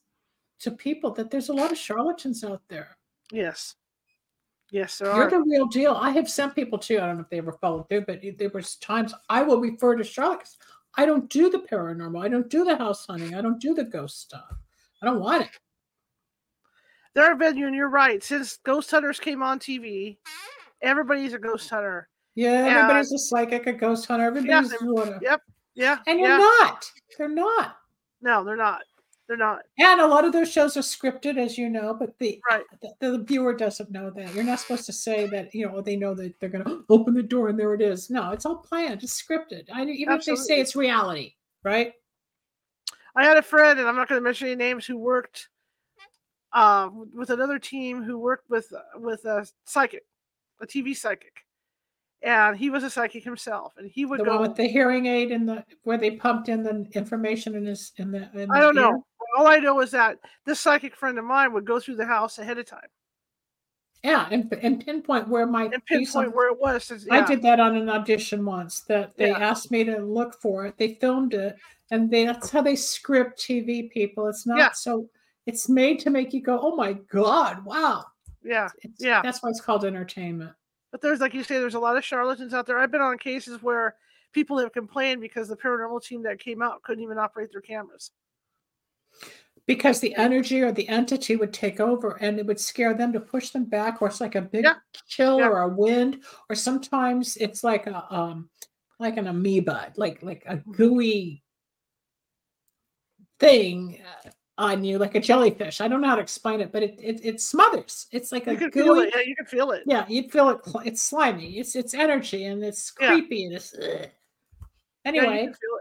[0.59, 2.97] to people that there's a lot of charlatans out there.
[3.31, 3.75] Yes.
[4.69, 5.29] Yes, there You're are.
[5.29, 5.93] the real deal.
[5.93, 8.49] I have sent people to, I don't know if they ever followed through, but there
[8.49, 10.57] was times I will refer to charlatans.
[10.95, 12.21] I don't do the paranormal.
[12.21, 13.33] I don't do the house hunting.
[13.35, 14.51] I don't do the ghost stuff.
[15.01, 15.59] I don't want it.
[17.17, 18.23] There have been, and you're right.
[18.23, 20.17] Since ghost hunters came on TV,
[20.83, 22.09] everybody's a ghost hunter.
[22.35, 22.75] Yeah, Yeah.
[22.75, 24.25] everybody's a psychic, a ghost hunter.
[24.25, 25.17] Everybody's they- whatever.
[25.23, 25.41] Yep.
[25.73, 25.97] Yeah.
[26.05, 26.37] And you're yeah.
[26.37, 26.85] not.
[27.17, 27.77] They're not.
[28.21, 28.83] No, they're not.
[29.27, 29.63] They're not.
[29.79, 32.63] And a lot of those shows are scripted, as you know, but the, Right.
[32.81, 34.35] the the viewer doesn't know that.
[34.35, 35.55] You're not supposed to say that.
[35.55, 38.11] You know, they know that they're going to open the door and there it is.
[38.11, 39.01] No, it's all planned.
[39.01, 39.63] It's scripted.
[39.73, 41.93] I, even if they say it's reality, right?
[43.15, 45.49] I had a friend, and I'm not going to mention any names, who worked
[46.53, 50.03] uh, with another team who worked with with a psychic,
[50.61, 51.45] a TV psychic,
[52.21, 54.41] and he was a psychic himself, and he would The go.
[54.41, 58.11] with the hearing aid and the where they pumped in the information in his in
[58.11, 58.29] the.
[58.33, 59.03] In I don't know.
[59.37, 62.39] All I know is that this psychic friend of mine would go through the house
[62.39, 62.87] ahead of time
[64.03, 66.85] Yeah, and, and pinpoint where my and pinpoint where it was.
[66.85, 68.81] since- I did that on an audition once.
[68.81, 69.37] That they Yeah.
[69.37, 70.77] asked me to look for it.
[70.77, 71.55] They filmed it,
[71.91, 74.27] and they, that's how they script TV people.
[74.27, 74.71] It's not Yeah.
[74.71, 75.09] so.
[75.47, 78.05] It's made to make you go, "Oh my god, wow!"
[78.43, 79.21] Yeah, It's, Yeah.
[79.23, 80.53] that's why it's called entertainment.
[80.91, 82.77] but there's like you say, there's a lot of charlatans out there.
[82.77, 83.95] I've been on cases where
[84.33, 88.11] people have complained because the paranormal team that came out couldn't even operate their cameras.
[89.65, 93.19] Because the energy or the entity would take over, and it would scare them to
[93.19, 94.75] push them back, or it's like a big Yeah.
[95.07, 95.47] chill Yeah.
[95.49, 98.49] or a wind, or sometimes it's like a um,
[98.99, 100.71] like an amoeba, like like a Mm-hmm.
[100.71, 101.43] gooey
[103.39, 105.81] thing uh, on you, like a jellyfish.
[105.81, 108.07] I don't know how to explain it, but it it, it smothers.
[108.11, 108.83] It's like a You can gooey.
[108.83, 109.13] feel it.
[109.15, 109.83] Yeah, you can feel it.
[109.85, 110.59] Yeah, you'd feel it.
[110.85, 111.59] It's slimy.
[111.59, 113.07] It's it's energy and it's Yeah.
[113.09, 113.73] creepy and it's.
[113.75, 113.81] ugh.
[113.83, 115.79] Yeah, you Anyway, feel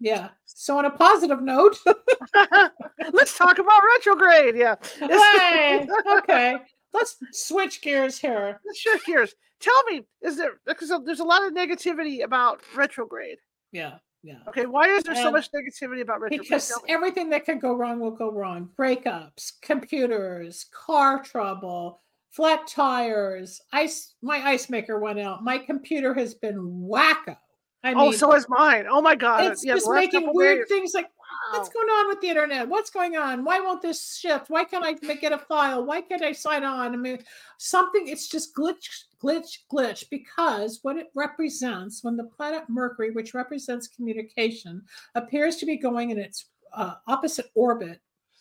[0.00, 0.28] yeah.
[0.44, 1.76] So on a positive note.
[3.12, 4.56] Let's talk about retrograde.
[4.56, 4.76] Yeah.
[4.98, 5.86] hey,
[6.18, 6.56] okay,
[6.92, 8.60] let's switch gears here.
[8.64, 9.34] Let's shift gears.
[9.60, 13.38] Tell me, is there because there's a lot of negativity about retrograde?
[13.72, 14.38] Yeah, yeah.
[14.48, 16.48] Okay, why is there so much negativity about retrograde?
[16.48, 18.70] Because everything that can go wrong will go wrong.
[18.78, 23.60] Breakups, computers, car trouble, flat tires.
[23.74, 24.14] Ice.
[24.22, 25.44] My ice maker went out.
[25.44, 27.36] My computer has been wacko.
[27.82, 28.86] I oh, mean, so is mine.
[28.90, 29.44] Oh my god.
[29.44, 30.68] it's yeah, just making weird days.
[30.68, 31.10] things like
[31.50, 32.68] what's going on with the internet?
[32.68, 33.44] What's going on?
[33.44, 34.50] Why won't this shift?
[34.50, 35.84] Why can't i get a file?
[35.84, 36.92] Why can't i sign on?
[36.92, 37.18] I mean
[37.58, 43.34] something it's just glitch glitch glitch because what it represents when the planet mercury which
[43.34, 44.82] represents communication
[45.14, 48.00] appears to be going in its uh, opposite orbit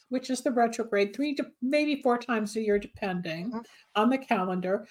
[0.10, 3.66] which is the retrograde three to maybe four times a year depending Mhm.
[3.96, 4.88] on the calendar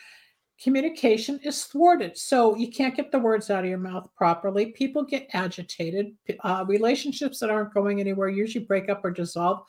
[0.62, 2.16] communication is thwarted.
[2.16, 4.66] So you can't get the words out of your mouth properly.
[4.66, 6.14] People get agitated.
[6.40, 9.64] Uh, relationships that aren't going anywhere usually break up or dissolve.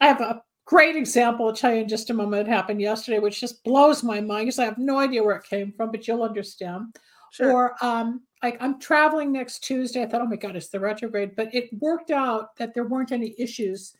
[0.00, 1.46] I have a great example.
[1.46, 2.48] I'll tell you in just a moment.
[2.48, 5.44] It happened yesterday, which just blows my mind because I have no idea where it
[5.44, 6.96] came from, but you'll understand.
[7.30, 7.52] Sure.
[7.52, 10.02] Or um, like I'm traveling next Tuesday.
[10.02, 11.36] I thought, oh my God, it's the retrograde.
[11.36, 13.94] But it worked out that there weren't any issues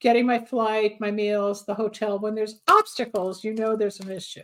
[0.00, 2.18] getting my flight, my meals, the hotel.
[2.18, 4.40] When there's obstacles, you know there's an issue.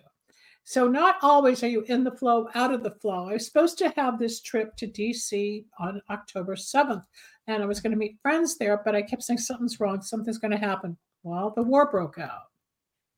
[0.68, 3.29] So not always are you in the flow, out of the flow.
[3.29, 7.05] I was supposed to have this trip to DC on October 7th,
[7.46, 10.38] and I was going to meet friends there, but I kept saying something's wrong, something's
[10.38, 10.96] going to happen.
[11.22, 12.50] Well, the war broke out.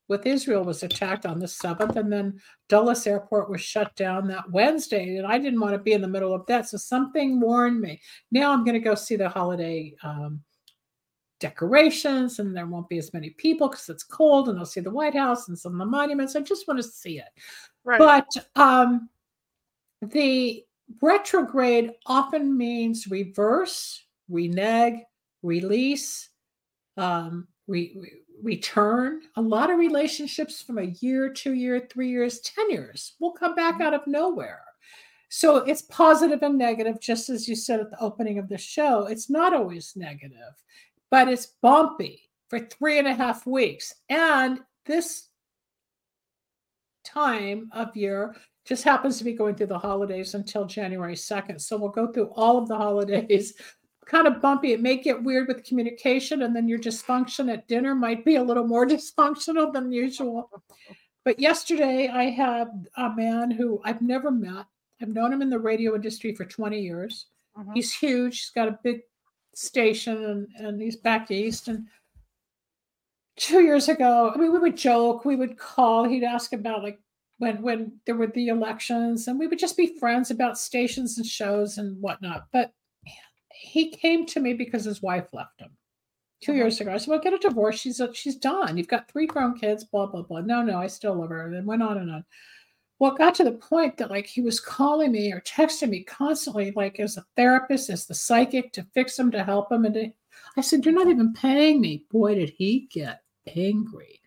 [0.09, 4.51] With Israel was attacked on the 7th, and then Dulles Airport was shut down that
[4.51, 6.69] Wednesday, and I didn't want to be in the middle of that.
[6.69, 7.99] So something warned me.
[8.31, 10.43] Now I'm going to go see the holiday um,
[11.41, 14.91] decorations, and there won't be as many people because it's cold, and I'll see the
[14.91, 16.37] White House and some of the monuments.
[16.37, 17.29] I just want to see it.
[17.85, 17.99] right.
[17.99, 19.09] But um,
[20.03, 20.65] the
[21.01, 25.01] retrograde often means reverse, renege,
[25.43, 26.31] release,
[26.97, 29.23] um, re- re- return.
[29.37, 33.55] A lot of relationships from a year, two year, three years, 10 years will come
[33.55, 34.63] back out of nowhere.
[35.31, 39.07] So it's positive and negative, just as you said at the opening of the show.
[39.07, 40.55] It's not always negative,
[41.11, 43.95] but it's bumpy for three and a half weeks.
[44.09, 45.29] And this
[47.05, 51.61] time of year just happens to be going through the holidays until January 2nd.
[51.61, 53.55] So we'll go through all of the holidays.
[54.07, 54.73] Kind of bumpy.
[54.73, 58.43] It may get weird with communication, and then your dysfunction at dinner might be a
[58.43, 60.51] little more dysfunctional than usual.
[61.27, 64.65] But yesterday, I had a man who I've never met.
[65.03, 67.27] I've known him in the radio industry for 20 years.
[67.59, 67.75] Mhm.
[67.75, 68.39] He's huge.
[68.39, 69.01] He's got a big
[69.59, 71.69] station and, and he's back east.
[71.69, 71.87] And
[73.37, 76.99] two years ago, I mean, we would joke, we would call, he'd ask about like
[77.39, 81.27] when when there were the elections, and we would just be friends about stations and
[81.27, 82.47] shows and whatnot.
[82.53, 82.73] But
[83.53, 85.71] he came to me because his wife left him
[86.43, 86.57] two Mhm.
[86.57, 86.93] years ago.
[86.93, 87.79] I said, Well, get a divorce.
[87.79, 88.77] She's she's done.
[88.77, 90.41] You've got three grown kids, blah, blah, blah.
[90.41, 91.53] No, no, I still love her.
[91.53, 92.25] And went on and on.
[92.99, 96.03] Well, it got to the point that like he was calling me or texting me
[96.03, 99.85] constantly, like as a therapist, as the psychic to fix him, to help him.
[99.85, 100.13] And to,
[100.57, 102.05] I said, You're not even paying me.
[102.11, 103.23] Boy, did he get
[103.57, 104.21] angry.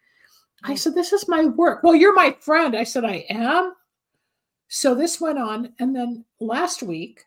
[0.64, 0.78] I Mm.
[0.80, 1.84] said, This is my work.
[1.84, 2.76] Well, you're my friend.
[2.76, 3.74] I said, I am.
[4.70, 5.74] So this went on.
[5.80, 7.26] And then last week,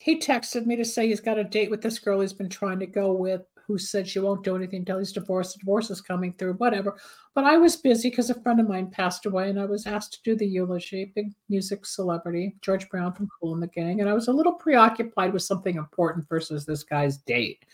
[0.00, 2.78] he texted me to say he's got a date with this girl he's been trying
[2.78, 5.54] to go with who said she won't do anything until he's divorced.
[5.54, 6.98] The divorce is coming through, whatever.
[7.36, 10.12] But I was busy because a friend of mine passed away and I was asked
[10.14, 14.00] to do the eulogy, big music celebrity, George Brown from Kool and the Gang.
[14.00, 17.64] And I was a little preoccupied with something important versus this guy's date.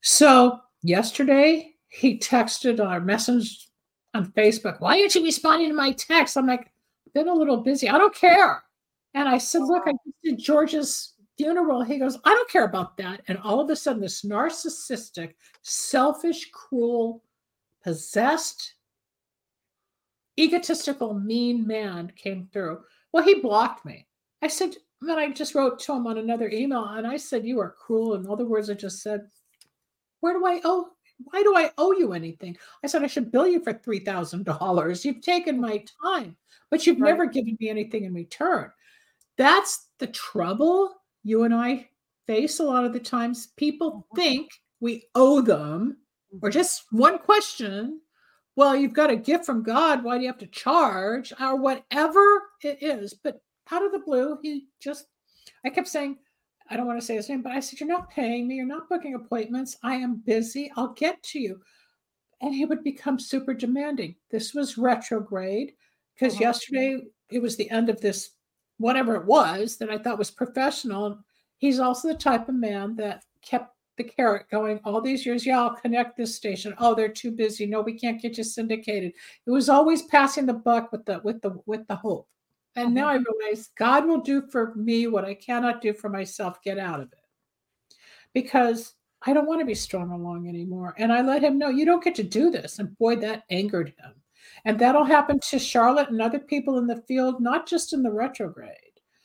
[0.00, 3.68] So yesterday he texted our message
[4.14, 6.38] on Facebook, why aren't you responding to my text?
[6.38, 6.70] I'm like,
[7.12, 7.90] been a little busy.
[7.90, 8.64] I don't care.
[9.12, 11.82] And I said, look, I just did George's funeral.
[11.82, 13.22] He goes, I don't care about that.
[13.28, 17.22] And all of a sudden, this narcissistic, selfish, cruel,
[17.82, 18.74] possessed,
[20.38, 22.80] egotistical, mean man came through.
[23.12, 24.06] Well, he blocked me.
[24.42, 27.58] I said, then I just wrote to him on another email and I said, You
[27.60, 28.14] are cruel.
[28.14, 29.26] In other words, I just said,
[30.20, 30.88] Where do I owe?
[31.24, 32.56] Why do I owe you anything?
[32.84, 35.04] I said, I should bill you for $3,000.
[35.04, 36.36] You've taken my time,
[36.70, 37.10] but you've right.
[37.10, 38.70] never given me anything in return.
[39.36, 41.88] That's the trouble you and I
[42.26, 43.48] face a lot of the times.
[43.56, 44.16] People mm-hmm.
[44.16, 45.98] think we owe them,
[46.42, 46.58] or mm-hmm.
[46.58, 48.00] just one question.
[48.56, 50.04] Well, you've got a gift from God.
[50.04, 51.32] Why do you have to charge?
[51.40, 52.20] Or whatever
[52.62, 53.14] it is.
[53.14, 55.06] But out of the blue, he just,
[55.64, 56.18] I kept saying,
[56.68, 58.56] I don't want to say his name, but I said, You're not paying me.
[58.56, 59.76] You're not booking appointments.
[59.82, 60.70] I am busy.
[60.76, 61.60] I'll get to you.
[62.40, 64.14] And he would become super demanding.
[64.30, 65.72] This was retrograde
[66.14, 66.44] because uh-huh.
[66.44, 68.30] yesterday it was the end of this,
[68.80, 71.18] whatever it was that I thought was professional.
[71.58, 75.44] He's also the type of man that kept the carrot going all these years.
[75.44, 76.74] Yeah, I'll connect this station.
[76.78, 77.66] Oh, they're too busy.
[77.66, 79.12] No, we can't get you syndicated.
[79.46, 82.26] It was always passing the buck with the with the with the hope.
[82.76, 82.94] And mm-hmm.
[82.94, 86.62] now I realize God will do for me what I cannot do for myself.
[86.62, 87.18] Get out of it.
[88.32, 88.94] Because
[89.26, 90.94] I don't want to be strung along anymore.
[90.96, 92.78] And I let him know, you don't get to do this.
[92.78, 94.14] And boy, that angered him.
[94.64, 98.12] And that'll happen to Charlotte and other people in the field, not just in the
[98.12, 98.74] retrograde,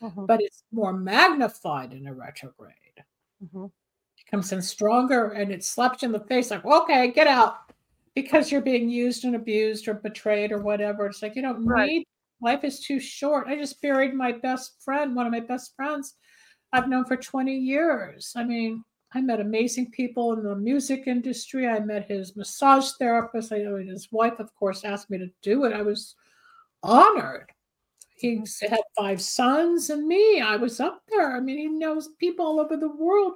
[0.02, 0.26] mm-hmm.
[0.26, 3.04] but it's more magnified in a retrograde.
[3.44, 3.66] Mm-hmm.
[3.66, 7.58] It comes in stronger and it slaps you in the face like, okay, get out
[8.16, 11.06] because you're being used and abused or betrayed or whatever.
[11.06, 11.88] It's like you don't right.
[11.88, 12.08] need
[12.42, 13.48] life is too short.
[13.48, 16.16] I just buried my best friend, one of my best friends
[16.72, 18.34] I've known for 20 years.
[18.36, 18.84] I mean,
[19.16, 21.68] I met amazing people in the music industry.
[21.68, 23.54] I met his massage therapist.
[23.54, 25.74] I mean, his wife, of course, asked me to do it.
[25.74, 26.16] I was
[26.84, 27.50] honored.
[28.18, 30.42] He had five sons and me.
[30.42, 31.36] I was up there.
[31.36, 33.34] I mean, he knows people all over the world,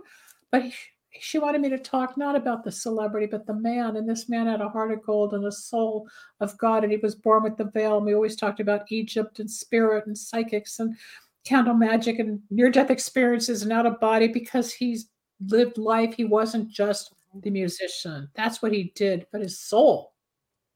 [0.51, 0.73] but he,
[1.21, 3.95] she wanted me to talk not about the celebrity, but the man.
[3.95, 6.09] And this man had a heart of gold and a soul
[6.41, 6.83] of God.
[6.83, 7.97] And he was born with the veil.
[7.97, 10.97] And we always talked about Egypt and spirit and psychics and
[11.45, 15.09] candle magic and near death experiences and out of body because he's
[15.45, 16.13] lived life.
[16.13, 18.29] He wasn't just the musician.
[18.35, 19.27] That's what he did.
[19.31, 20.13] But his soul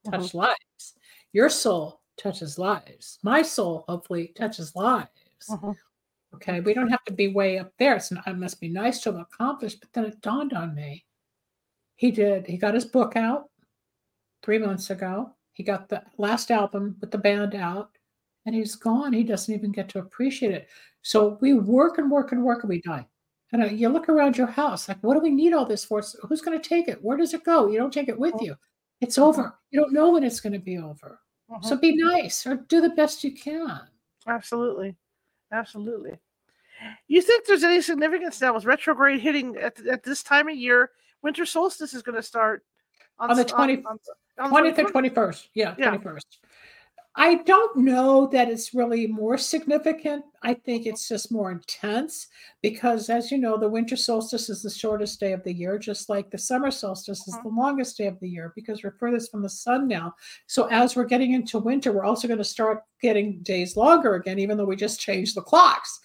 [0.09, 0.37] touched mm-hmm.
[0.39, 0.93] lives.
[1.31, 3.19] Your soul touches lives.
[3.23, 5.09] My soul, hopefully, touches lives.
[5.49, 5.71] Mm-hmm.
[6.35, 7.95] Okay, we don't have to be way up there.
[7.95, 11.05] It's not, it must be nice to have accomplished, but then it dawned on me.
[11.95, 12.47] He did.
[12.47, 13.49] He got his book out
[14.41, 15.31] three months ago.
[15.53, 17.91] He got the last album with the band out,
[18.45, 19.13] and he's gone.
[19.13, 20.67] He doesn't even get to appreciate it.
[21.03, 23.05] So we work and work and work, and we die.
[23.53, 26.03] And uh, you look around your house, like, what do we need all this for?
[26.27, 27.03] Who's going to take it?
[27.03, 27.67] Where does it go?
[27.67, 28.55] You don't take it with you.
[28.99, 29.55] It's over.
[29.69, 31.19] You don't know when it's going to be over.
[31.51, 31.61] Uh-huh.
[31.61, 33.81] So be nice or do the best you can.
[34.27, 34.95] Absolutely.
[35.51, 36.19] Absolutely.
[37.07, 40.89] You think there's any significance now with retrograde hitting at, at this time of year?
[41.21, 42.65] Winter solstice is going to start
[43.19, 43.99] on, on the 20, on,
[44.39, 45.47] on, 20th or 21st.
[45.53, 46.19] Yeah, yeah, 21st.
[47.15, 50.25] I don't know that it's really more significant.
[50.41, 52.27] I think it's just more intense
[52.63, 56.09] because, as you know, the winter solstice is the shortest day of the year, just
[56.09, 57.43] like the summer solstice is uh-huh.
[57.43, 60.15] the longest day of the year because we're furthest from the sun now.
[60.47, 64.39] So, as we're getting into winter, we're also going to start getting days longer again,
[64.39, 65.99] even though we just changed the clocks.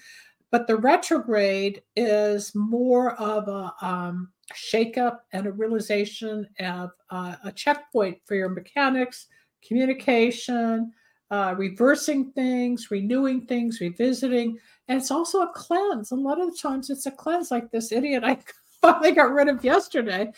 [0.50, 7.52] But the retrograde is more of a um, shakeup and a realization of uh, a
[7.52, 9.26] checkpoint for your mechanics,
[9.66, 10.92] communication
[11.30, 14.58] uh, reversing things, renewing things, revisiting.
[14.88, 16.10] And it's also a cleanse.
[16.10, 18.38] A lot of the times it's a cleanse, like this idiot I
[18.80, 20.32] finally got rid of yesterday,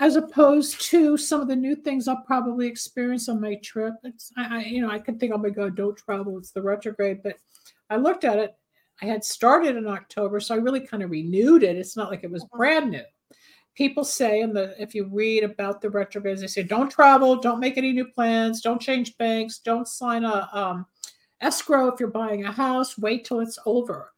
[0.00, 3.94] as opposed to some of the new things I'll probably experience on my trip.
[4.04, 6.38] It's, I, I you know, I could think, oh my God, don't travel.
[6.38, 7.22] It's the retrograde.
[7.22, 7.36] But
[7.90, 8.54] I looked at it.
[9.02, 11.76] I had started in October, so I really kind of renewed it.
[11.76, 12.56] It's not like it was uh-huh.
[12.56, 13.04] brand new
[13.74, 17.60] people say in the if you read about the retrogrades, they say don't travel, don't
[17.60, 20.86] make any new plans, don't change banks, don't sign a um,
[21.40, 24.12] escrow if you're buying a house, wait till it's over.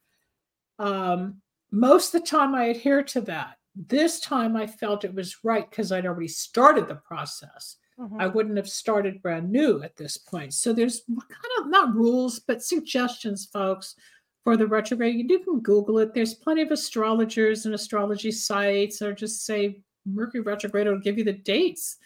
[0.78, 3.56] Um, most of the time, I adhere to that.
[3.74, 7.76] This time, I felt it was right because I'd already started the process.
[7.98, 8.20] Mm-hmm.
[8.20, 10.54] I wouldn't have started brand new at this point.
[10.54, 13.94] So there's kind of not rules, but suggestions, folks,
[14.44, 15.30] for the retrograde.
[15.30, 16.14] You can Google it.
[16.14, 21.24] There's plenty of astrologers and astrology sites, or just say Mercury retrograde will give you
[21.24, 21.98] the dates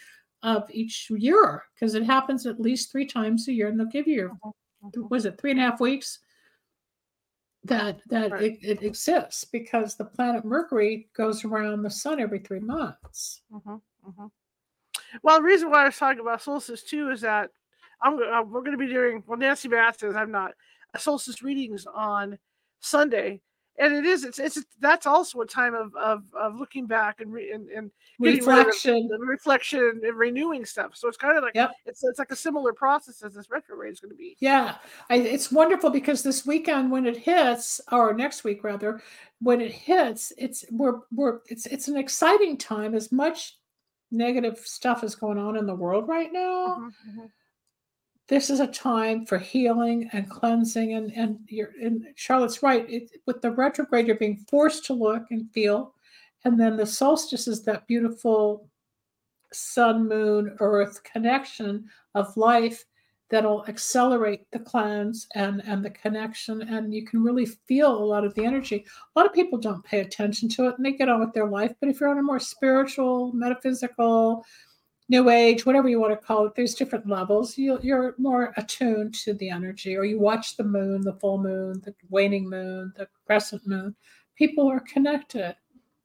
[0.43, 4.07] of each year because it happens at least three times a year, and they'll give
[4.07, 4.37] you your
[4.83, 5.09] Mhm.
[5.09, 6.19] was it three and a half weeks
[7.63, 8.43] that that Right.
[8.43, 13.41] it, it exists because the planet Mercury goes around the sun every three months.
[13.51, 14.31] Mhm, mhm.
[15.23, 17.51] Well, the reason why I was talking about solstice too is that
[18.01, 19.39] I'm uh, we're going to be doing well.
[19.39, 20.53] Nancy says I'm not
[20.99, 22.37] solstice readings on
[22.79, 23.41] Sunday,
[23.79, 27.31] and it is it's it's that's also a time of of, of looking back and
[27.31, 29.07] re, and, and Reflection.
[29.07, 30.95] the reflection and renewing stuff.
[30.95, 31.71] So it's kind of like Yep.
[31.85, 34.35] it's it's like a similar process as this retrograde is going to be.
[34.39, 34.75] Yeah,
[35.09, 39.01] I, it's wonderful because this weekend when it hits, or next week rather,
[39.39, 42.95] when it hits, it's we're we're it's it's an exciting time.
[42.95, 43.57] As much
[44.11, 46.77] negative stuff is going on in the world right now.
[46.79, 47.31] Mhm, mhm.
[48.27, 53.09] This is a time for healing and cleansing and and you're and charlotte's right it,
[53.25, 55.93] with the retrograde you're being forced to look and feel
[56.45, 58.69] and then the solstice is that beautiful
[59.53, 62.85] sun moon earth connection of life
[63.29, 68.23] that'll accelerate the cleanse and and the connection and you can really feel a lot
[68.23, 68.85] of the energy.
[69.15, 71.47] A lot of people don't pay attention to it and they get on with their
[71.47, 74.45] life but if you're on a more spiritual metaphysical
[75.09, 77.57] new age, whatever you want to call it, there's different levels.
[77.57, 81.81] You, you're more attuned to the energy, or you watch the moon, the full moon,
[81.83, 83.95] the waning moon, the crescent moon.
[84.35, 85.55] People are connected.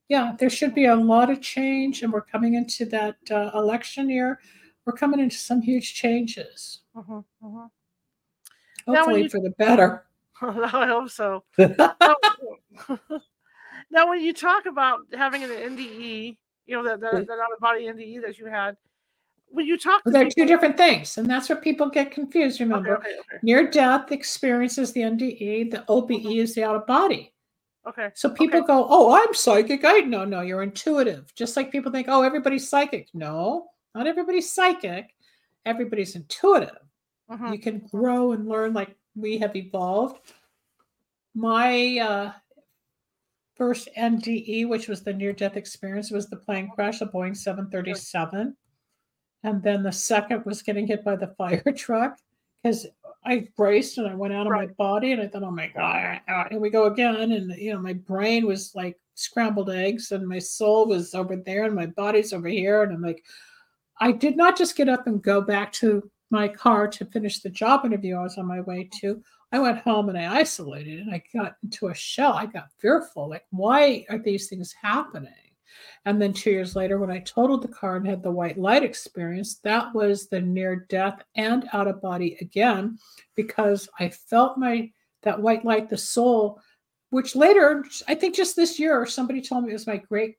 [0.09, 4.09] Yeah, there should be a lot of change, and we're coming into that uh, election
[4.09, 4.39] year.
[4.85, 7.69] We're coming into some huge changes, Mhm, mhm.
[8.85, 10.05] Now, when hopefully you- for the better.
[10.41, 11.43] I hope so.
[11.57, 12.15] now,
[13.91, 17.59] now, when you talk about having an NDE, you know that that, that out of
[17.59, 18.75] body NDE that you had,
[19.53, 22.59] when you talk to They're two different things, and that's where people get confused.
[22.59, 27.33] Remember, okay, okay, near death experiences the NDE, the OBE is the out of body.
[27.87, 28.67] okay, So people Okay.
[28.67, 31.33] go, "Oh, I'm psychic." I no, no, you're intuitive.
[31.35, 35.15] Just like people think, "Oh, everybody's psychic." No, not everybody's psychic.
[35.65, 36.77] Everybody's intuitive.
[37.29, 40.19] mhm, You can grow and learn like we have evolved.
[41.35, 42.31] My uh,
[43.55, 48.55] first NDE, which was the near-death experience, was the plane crash, a Boeing 737,
[49.43, 52.17] and then the second was getting hit by the fire truck
[52.61, 52.87] because
[53.25, 56.21] I braced and I went out of my body, and I thought, "Oh my god,
[56.27, 60.27] uh, here we go again!" And you know, my brain was like scrambled eggs, and
[60.27, 63.23] my soul was over there, and my body's over here, and I'm like,
[63.99, 67.49] I did not just get up and go back to my car to finish the
[67.49, 69.23] job interview I was on my way to.
[69.51, 72.33] I went home and I isolated and I got into a shell.
[72.33, 73.29] I got fearful.
[73.29, 75.31] Like, why are these things happening?
[76.05, 78.83] And then two years later, when I totaled the car and had the white light
[78.83, 82.97] experience, that was the near death and out of body again,
[83.35, 84.91] because I felt my
[85.23, 86.59] that white light, the soul,
[87.09, 90.35] which later, I think just this year, somebody told me it was my great,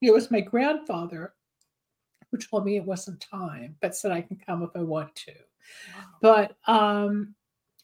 [0.00, 1.34] it was my grandfather
[2.30, 5.32] who told me it wasn't time, but said I can come if I want to.
[6.22, 7.34] But um,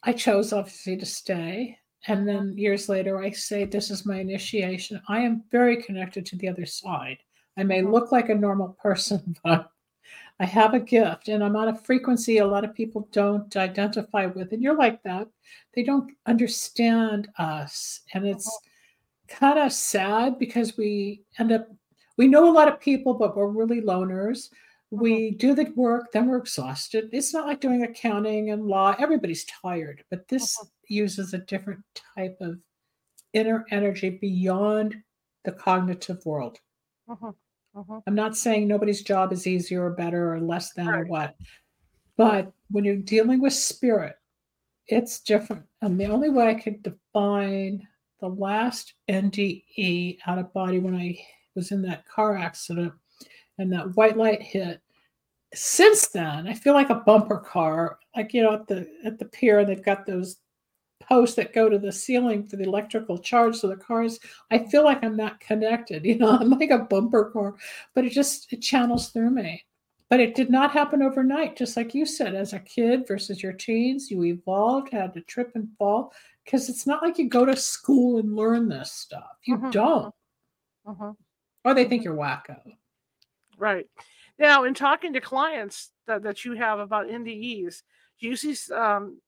[0.02, 1.78] I chose obviously to stay.
[2.06, 5.00] And then years later, I say, This is my initiation.
[5.08, 7.18] I am very connected to the other side.
[7.56, 7.92] I may Mhm.
[7.92, 9.70] look like a normal person, but
[10.40, 14.26] I have a gift and I'm on a frequency a lot of people don't identify
[14.26, 14.52] with.
[14.52, 15.28] And you're like that.
[15.74, 18.00] They don't understand us.
[18.14, 19.36] And it's mm-hmm.
[19.36, 21.68] kind of sad because we end up,
[22.16, 24.50] we know a lot of people, but we're really loners.
[24.90, 25.38] We mm-hmm.
[25.38, 27.10] do the work, then we're exhausted.
[27.12, 28.94] It's not like doing accounting and law.
[28.98, 30.56] Everybody's tired, but this.
[30.56, 30.68] Mm-hmm.
[30.88, 31.82] Uses a different
[32.16, 32.58] type of
[33.32, 34.96] inner energy beyond
[35.44, 36.58] the cognitive world.
[37.08, 37.34] mhm,
[37.74, 38.02] mhm.
[38.06, 41.36] I'm not saying nobody's job is easier or better or less than or what,
[42.16, 44.16] but when you're dealing with spirit,
[44.88, 45.64] it's different.
[45.82, 47.86] And the only way I could define
[48.20, 51.18] the last NDE out of body when I
[51.54, 52.92] was in that car accident
[53.58, 54.80] and that white light hit.
[55.54, 59.24] Since then, I feel like a bumper car, like you know, at the at the
[59.26, 60.36] pier, they've got those
[61.08, 63.56] posts that go to the ceiling for the electrical charge.
[63.56, 64.18] So the cars,
[64.50, 66.04] I feel like I'm not connected.
[66.08, 67.54] You know, I'm like a bumper car,
[67.94, 69.64] but it just it channels through me.
[70.10, 72.34] But it did not happen overnight, just like you said.
[72.34, 76.12] As a kid versus your teens, you evolved, had to trip and fall,
[76.44, 79.36] because it's not like you go to school and learn this stuff.
[79.44, 80.14] You Mhm, don't,
[80.84, 81.16] mhm.
[81.64, 82.58] or they think you're wacko.
[83.56, 83.86] Right.
[84.38, 87.82] Now, in talking to clients that, that you have about NDEs,
[88.20, 89.20] do you see um,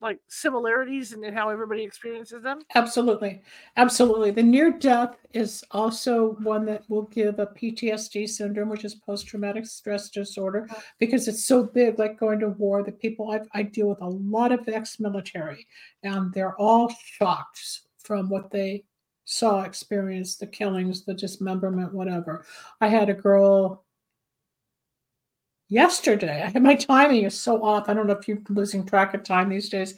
[0.00, 2.60] like similarities in how everybody experiences them?
[2.74, 3.42] Absolutely.
[3.76, 4.30] Absolutely.
[4.30, 9.26] The near death is also one that will give a PTSD syndrome, which is post
[9.26, 10.80] traumatic stress disorder, uh-huh.
[10.98, 12.82] because it's so big, like going to war.
[12.82, 15.66] The people I've, I deal with a lot of ex military,
[16.02, 18.84] and they're all shocked from what they
[19.24, 22.44] saw, experienced the killings, the dismemberment, whatever.
[22.80, 23.85] I had a girl
[25.68, 26.50] yesterday.
[26.58, 27.88] My timing is so off.
[27.88, 29.94] I don't know if you're losing track of time these days,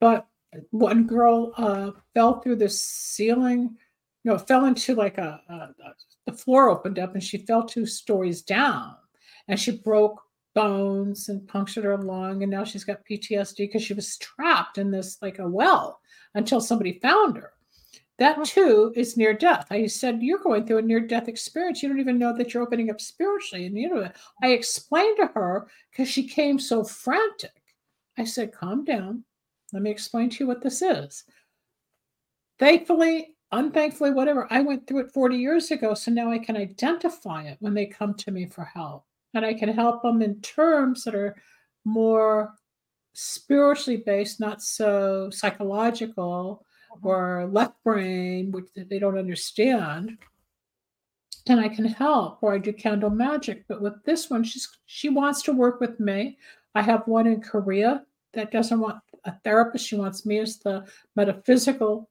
[0.00, 0.26] but
[0.70, 3.76] one girl uh, fell through the ceiling.
[4.24, 5.94] No, fell into like a, a, a
[6.26, 8.94] the floor opened up and she fell two stories down
[9.48, 10.22] and she broke
[10.54, 14.90] bones and punctured her lung and now she's got PTSD because she was trapped in
[14.90, 16.00] this like a well
[16.34, 17.52] until somebody found her.
[18.20, 19.68] That too is near death.
[19.70, 21.82] I said, You're going through a near death experience.
[21.82, 23.64] You don't even know that you're opening up spiritually.
[23.64, 24.10] And you know,
[24.42, 27.62] I explained to her because she came so frantic.
[28.18, 29.24] I said, Calm down.
[29.72, 31.24] Let me explain to you what this is.
[32.58, 35.94] Thankfully, unthankfully, whatever, I went through it 40 years ago.
[35.94, 39.06] So now I can identify it when they come to me for help.
[39.32, 41.36] And I can help them in terms that are
[41.86, 42.52] more
[43.14, 46.66] spiritually based, not so psychological.
[47.02, 50.18] Or left brain, which they don't understand.
[51.46, 53.64] And I can help, or I do candle magic.
[53.68, 56.38] But with this one, she's she wants to work with me.
[56.74, 59.86] I have one in Korea that doesn't want a therapist.
[59.86, 60.84] She wants me as the
[61.16, 62.10] metaphysical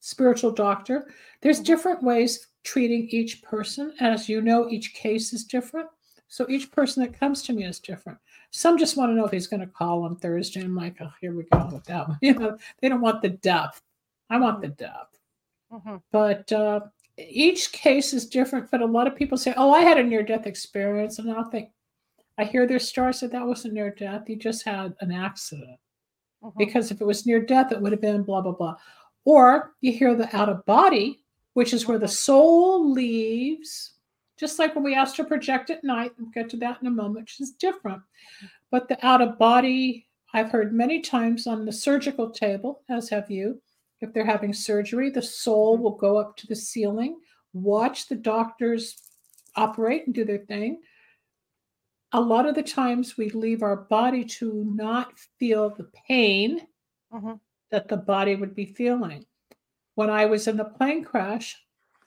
[0.00, 1.10] spiritual doctor.
[1.40, 1.64] There's mm-hmm.
[1.64, 3.94] different ways treating each person.
[4.00, 5.88] As you know, each case is different.
[6.28, 8.18] So each person that comes to me is different.
[8.52, 10.62] Some just want to know if he's going to call on Thursday.
[10.62, 12.18] I'm like, oh, here we go with that one.
[12.22, 13.82] You know, they don't want the depth.
[14.30, 15.18] I want the depth.
[15.72, 15.96] Mm-hmm.
[16.12, 16.80] But uh,
[17.18, 18.70] each case is different.
[18.70, 21.18] But a lot of people say, oh, I had a near death experience.
[21.18, 21.70] And I'll think,
[22.38, 24.28] I hear their story said that wasn't near death.
[24.28, 25.78] You just had an accident.
[26.42, 26.58] Mm-hmm.
[26.58, 28.76] Because if it was near death, it would have been blah, blah, blah.
[29.24, 31.20] Or you hear the out of body,
[31.52, 32.12] which is where the mm-hmm.
[32.12, 33.92] soul leaves,
[34.38, 36.12] just like when we astral project at night.
[36.18, 38.00] We'll get to that in a moment, which is different.
[38.70, 43.30] But the out of body, I've heard many times on the surgical table, as have
[43.30, 43.60] you.
[44.00, 45.84] If they're having surgery, the soul mm-hmm.
[45.84, 47.18] will go up to the ceiling,
[47.52, 48.96] watch the doctors
[49.56, 50.80] operate and do their thing.
[52.12, 56.66] A lot of the times we leave our body to not feel the pain
[57.12, 57.32] mm-hmm
[57.70, 59.24] that the body would be feeling.
[59.94, 61.56] When I was in the plane crash,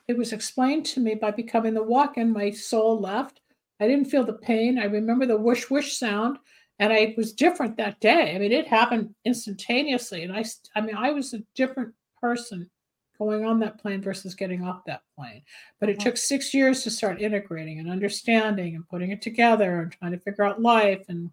[0.07, 3.39] it was explained to me by becoming the walk in, my soul left.
[3.79, 4.77] I didn't feel the pain.
[4.77, 6.37] I remember the whoosh whoosh sound,
[6.79, 8.35] and I was different that day.
[8.35, 10.23] I mean, it happened instantaneously.
[10.23, 10.43] And I,
[10.75, 12.69] I mean, I was a different person
[13.17, 15.43] going on that plane versus getting off that plane.
[15.79, 19.91] But it took six years to start integrating and understanding and putting it together and
[19.91, 21.29] trying to figure out life and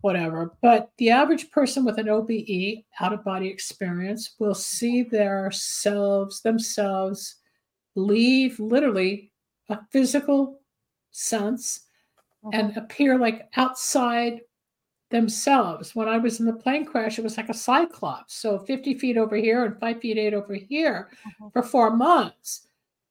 [0.00, 0.54] whatever.
[0.60, 7.36] But the average person with an OBE, out of body experience, will see themselves themselves
[7.94, 9.32] leave literally
[9.68, 10.60] a physical
[11.10, 11.80] sense.
[12.52, 14.40] And appear like outside
[15.10, 15.94] themselves.
[15.94, 18.34] When I was in the plane crash, it was like a cyclops.
[18.34, 21.48] So 50 feet over here and five feet eight over here mm-hmm.
[21.52, 22.66] for four months.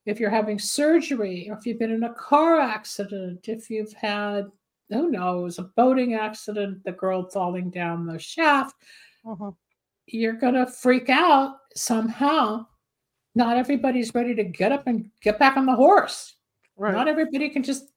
[0.06, 4.52] If you're having surgery, or if you've been in a car accident, if you've had
[4.90, 8.76] who knows, a boating accident, the girl falling down the shaft,
[9.26, 9.52] uh-huh.
[10.08, 12.66] you're going to freak out somehow.
[13.36, 16.36] Not everybody's ready to get up and get back on the horse.
[16.76, 16.94] Right.
[16.94, 17.94] Not everybody can just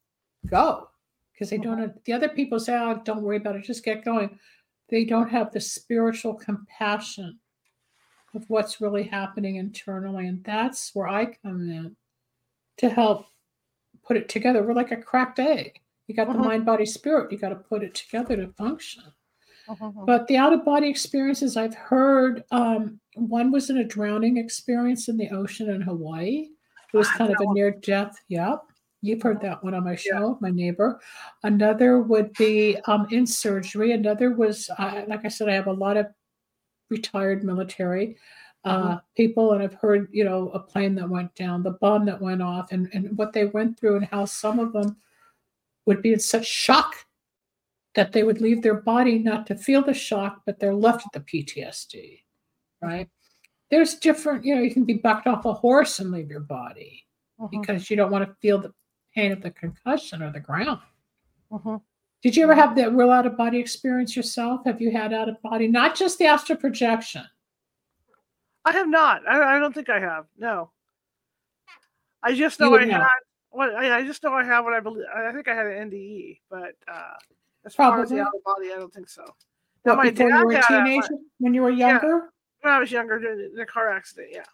[0.46, 0.88] go
[1.34, 1.78] because they don't.
[1.78, 4.38] have The other people say, oh, don't worry about it, just get going.
[4.88, 7.38] They don't have the spiritual compassion
[8.34, 10.26] of what's really happening internally.
[10.26, 11.96] And that's where I come in
[12.78, 13.26] to help
[14.04, 14.62] put it together.
[14.62, 15.80] We're like a cracked egg.
[16.06, 16.38] You got uh-huh.
[16.38, 17.32] the mind, body, spirit.
[17.32, 19.04] You got to put it together to function.
[19.68, 19.90] Uh-huh.
[20.04, 25.08] But the out of body experiences I've heard, um, one was in a drowning experience
[25.08, 26.48] in the ocean in Hawaii.
[26.92, 28.20] It was kind of a near death.
[28.28, 28.62] Yep.
[29.04, 30.34] You've heard that one on my show, yeah.
[30.40, 31.00] my neighbor.
[31.42, 33.92] Another would be um, in surgery.
[33.92, 36.06] Another was, uh, like I said, I have a lot of
[36.88, 38.16] retired military
[38.64, 38.96] uh, mm-hmm.
[39.16, 42.40] people, and I've heard, you know, a plane that went down, the bomb that went
[42.40, 44.96] off, and, and what they went through, and how some of them
[45.84, 46.94] would be in such shock
[47.94, 51.24] that they would leave their body not to feel the shock, but they're left with
[51.24, 52.20] the PTSD,
[52.80, 53.08] right?
[53.70, 57.04] There's different, you know, you can be bucked off a horse and leave your body
[57.38, 57.48] uh-huh.
[57.50, 58.72] because you don't want to feel the
[59.14, 60.80] pain of the concussion or the ground.
[61.52, 61.78] Uh-huh.
[62.22, 64.62] Did you ever have that real out of body experience yourself?
[64.64, 67.22] Have you had out of body, not just the astral projection?
[68.64, 69.22] I have not.
[69.28, 70.24] I, I don't think I have.
[70.38, 70.70] No.
[72.22, 73.06] I just know I had
[73.50, 75.04] What I, I, just know I have what I believe.
[75.14, 77.12] I think I had an NDE, but uh,
[77.66, 77.96] as Probably.
[77.96, 79.24] far as the out of body, I don't think so.
[79.82, 82.06] What, before you were a teenager, a, when you were younger?
[82.06, 82.20] Yeah,
[82.62, 84.44] when I was younger, in a car accident, yeah.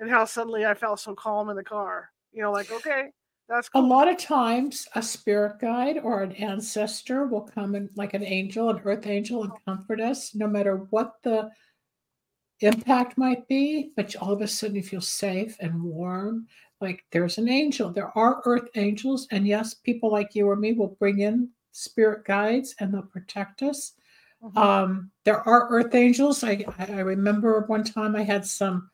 [0.00, 2.10] And how suddenly I felt so calm in the car.
[2.34, 3.10] You know, like okay,
[3.48, 3.82] that's cool.
[3.82, 8.24] A lot of times, a spirit guide or an ancestor will come in, like an
[8.24, 11.50] angel, an earth angel, and comfort us, no matter what the
[12.60, 16.46] impact might be, but all of a sudden you feel safe and warm.
[16.80, 17.90] Like there's an angel.
[17.90, 19.26] There are earth angels.
[19.30, 23.62] And yes, people like you or me will bring in spirit guides and they'll protect
[23.62, 23.92] us.
[24.42, 24.56] Mhm.
[24.56, 26.44] Um, there are earth angels.
[26.44, 28.90] I, I I remember one time I had some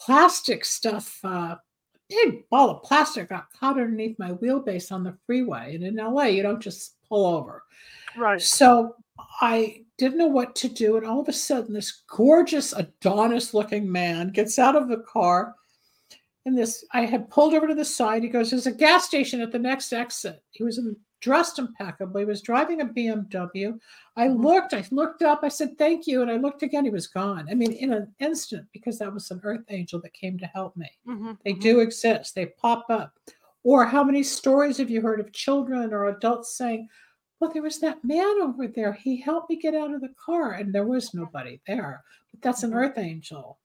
[0.00, 1.56] plastic stuff, uh,
[2.08, 5.74] big ball of plastic got caught underneath my wheelbase on the freeway.
[5.74, 7.62] And in LA, you don't just pull over.
[8.16, 8.40] right.
[8.40, 8.96] So
[9.40, 10.96] I didn't know what to do.
[10.96, 15.54] And all of a sudden, this gorgeous Adonis looking man gets out of the car.
[16.46, 18.22] And this, I had pulled over to the side.
[18.22, 20.42] He goes, There's a gas station at the next exit.
[20.50, 23.78] He was in, dressed impeccably, was driving a BMW.
[24.16, 24.42] I Mhm.
[24.42, 26.22] looked, I looked up, I said, Thank you.
[26.22, 27.48] And I looked again, he was gone.
[27.50, 30.76] I mean, in an instant, because that was an earth angel that came to help
[30.76, 30.90] me.
[31.06, 31.60] Mhm, They mhm.
[31.60, 33.18] do exist, they pop up.
[33.64, 36.88] Or how many stories have you heard of children or adults saying,
[37.40, 38.92] Well, there was that man over there.
[38.92, 42.02] He helped me get out of the car, and there was nobody there.
[42.32, 42.76] But that's an Mhm.
[42.76, 43.58] earth angel.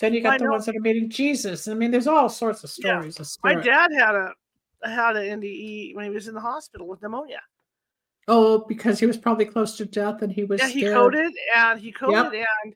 [0.00, 0.50] Then you I got the know.
[0.52, 1.68] ones that are meeting Jesus.
[1.68, 3.00] I mean, there's all sorts of Yeah.
[3.00, 4.34] stories of My dad had a
[4.84, 7.40] had an NDE when he was in the hospital with pneumonia.
[8.28, 10.94] oh, because he was probably close to death and he was Yeah, he scared.
[10.94, 12.74] coded and he coded and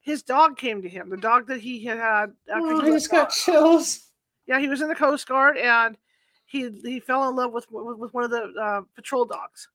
[0.00, 1.10] his dog came to him.
[1.10, 4.10] The dog that he had had after Oh, he I just got chills.
[4.46, 5.96] yeah, he was in the Coast Guard and
[6.46, 9.68] he he fell in love with with, with one of the uh, patrol dogs,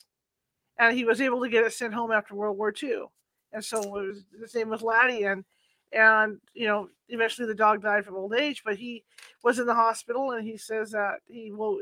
[0.80, 3.04] and he was able to get it sent home after World War II.
[3.52, 5.46] And so it was, his name was Laddie, and
[5.94, 9.04] and you know eventually the dog died from old age, but he
[9.44, 11.80] was in the hospital and he says that he wo-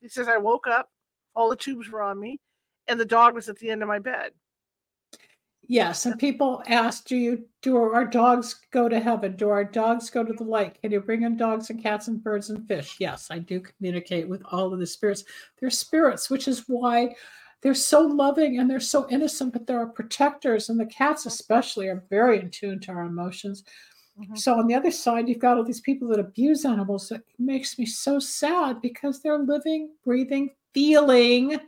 [0.00, 0.90] he says I woke up,
[1.34, 2.40] all the tubes were on me,
[2.88, 4.32] and the dog was at the end of my bed.
[5.66, 9.34] Yes, and people ask, do you do our dogs go to heaven?
[9.34, 10.78] Do our dogs go to the light?
[10.82, 12.96] Can you bring in dogs and cats and birds and fish?
[12.98, 15.24] Yes, I do communicate with all of the spirits.
[15.58, 17.14] They're spirits, which is why
[17.64, 21.88] they're so loving and they're so innocent, but they're our protectors, and the cats especially
[21.88, 23.64] are very in tune to our emotions.
[24.16, 24.36] Mhm.
[24.38, 27.08] So on the other side, you've got all these people that abuse animals.
[27.10, 31.60] That makes me so sad because they're living, breathing, feeling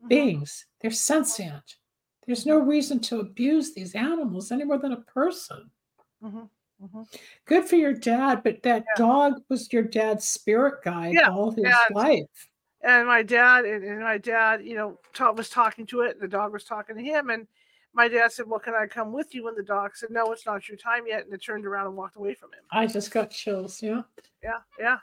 [0.00, 0.08] Mhm.
[0.08, 0.66] beings.
[0.80, 1.76] They're sentient.
[2.26, 5.70] There's no reason to abuse these animals any more than a person.
[6.20, 6.50] Mhm.
[6.78, 7.08] Mhm.
[7.46, 8.94] Good for your dad, but that Yeah.
[8.94, 12.49] dog was your dad's spirit guide Yeah, all his life.
[12.82, 16.20] And my dad and, and my dad you know ta- was talking to it and
[16.20, 17.46] the dog was talking to him and
[17.92, 20.46] my dad said well can i come with you and the dog said no it's
[20.46, 23.10] not your time yet and it turned around and walked away from him I just
[23.10, 23.82] got chills.
[23.82, 24.02] Yeah.
[24.42, 24.98] yeah yeah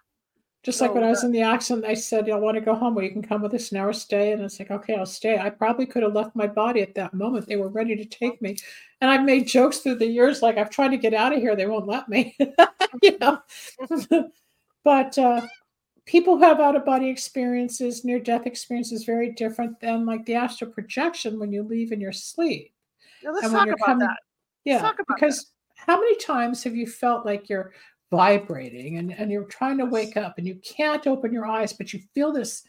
[0.63, 2.75] Just like when So I was in the accident, they said, I want to go
[2.75, 2.95] home.
[2.95, 4.33] Well, you can come with us now or stay.
[4.33, 5.37] And it's like, okay, I'll stay.
[5.37, 7.45] I probably could have left my body at that moment.
[7.47, 8.57] They were ready to take me.
[8.99, 11.55] And I've made jokes through the years, like I've tried to get out of here.
[11.55, 12.35] They won't let me.
[13.01, 13.39] you know.
[14.83, 15.41] but uh,
[16.07, 20.33] people who have out of body experiences, near death experiences, very different than like the
[20.33, 22.73] astral projection when you leave in your sleep.
[23.23, 24.17] Now, let's talk about coming- that
[24.63, 25.15] Yeah, talk about that.
[25.15, 27.73] because how many times have you felt like you're
[28.09, 31.93] vibrating and, and you're trying to wake up and you can't open your eyes, but
[31.93, 32.63] you feel this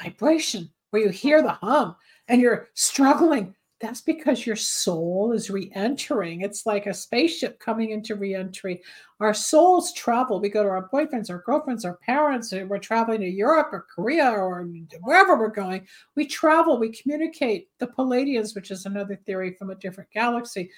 [0.00, 1.96] vibration where you hear the hum
[2.28, 3.54] and you're struggling?
[3.80, 6.40] That's because your soul is re entering.
[6.40, 8.82] It's like a spaceship coming into re entry.
[9.20, 10.40] Our souls travel.
[10.40, 13.86] We go to our boyfriends, our girlfriends, our parents, and we're traveling to Europe or
[13.94, 14.64] Korea or
[15.02, 15.86] wherever we're going.
[16.14, 17.68] We travel, we communicate.
[17.78, 20.70] The Pleiadians, which is another theory from a different galaxy,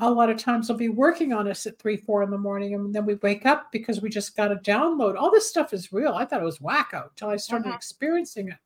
[0.00, 2.74] a lot of times they'll be working on us at three, four in the morning,
[2.74, 5.16] and then we wake up because we just got a download.
[5.16, 6.12] All this stuff is real.
[6.14, 7.74] I thought it was wacko until I started Mhm.
[7.76, 8.58] experiencing it.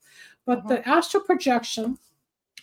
[0.47, 0.69] But Mhm.
[0.69, 1.99] the astral projection,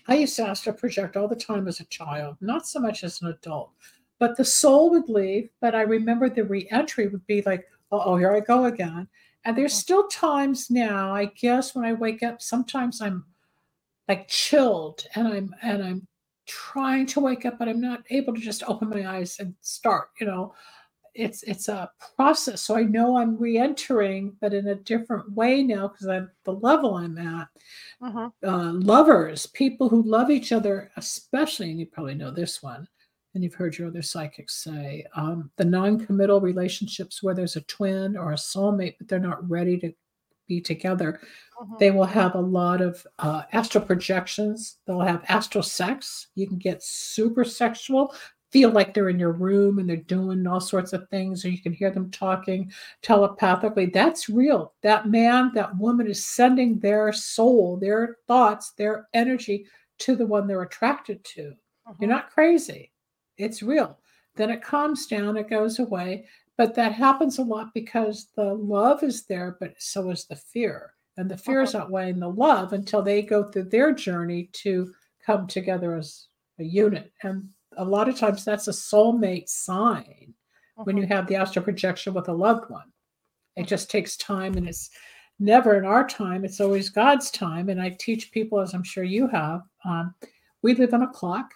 [0.07, 3.21] I used to astral project all the time as a child, not so much as
[3.21, 3.71] an adult.
[4.19, 8.31] But the soul would leave, but I remember the re-entry would be like, oh, here
[8.33, 9.07] I go again.
[9.43, 9.81] And there's Mhm.
[9.81, 13.25] still times now, I guess, when I wake up, sometimes I'm
[14.07, 16.07] like chilled and I'm and I'm
[16.47, 20.09] trying to wake up, but I'm not able to just open my eyes and start,
[20.19, 20.53] you know.
[21.15, 22.61] It's it's a process.
[22.61, 26.95] So I know I'm re-entering, but in a different way now because I'm the level
[26.95, 27.47] I'm at.
[28.01, 28.31] Mhm.
[28.45, 32.87] Uh, lovers, people who love each other, especially, and you probably know this one,
[33.33, 38.17] and you've heard your other psychics say, um, the non-committal relationships where there's a twin
[38.17, 39.93] or a soulmate, but they're not ready to
[40.47, 41.19] be together
[41.61, 41.79] Mhm.
[41.79, 44.77] they will have a lot of uh, astral projections.
[44.85, 46.27] They'll have astral sex.
[46.35, 48.13] You can get super sexual,
[48.55, 51.61] feel like they're in your room and they're doing all sorts of things, or you
[51.61, 53.87] can hear them talking telepathically.
[53.87, 54.73] That's real.
[54.81, 59.65] That man, that woman is sending their soul, their thoughts, their energy
[59.99, 61.53] to the one they're attracted to.
[61.99, 62.07] You're Mhm.
[62.07, 62.93] not crazy.
[63.37, 63.99] It's real.
[64.35, 66.25] Then it calms down, it goes away.
[66.55, 70.93] But that happens a lot because the love is there, but so is the fear.
[71.17, 74.93] And the fear is outweighing the love until they go through their journey to
[75.25, 76.27] come together as
[76.59, 77.11] a unit.
[77.21, 80.33] And a lot of times that's a soulmate sign
[80.75, 81.09] when you Mhm.
[81.09, 82.91] have the astral projection with a loved one.
[83.55, 84.89] It just takes time and it's
[85.39, 87.69] never in our time, it's always God's time.
[87.69, 90.13] And I teach people, as I'm sure you have, um,
[90.61, 91.53] we live on a clock.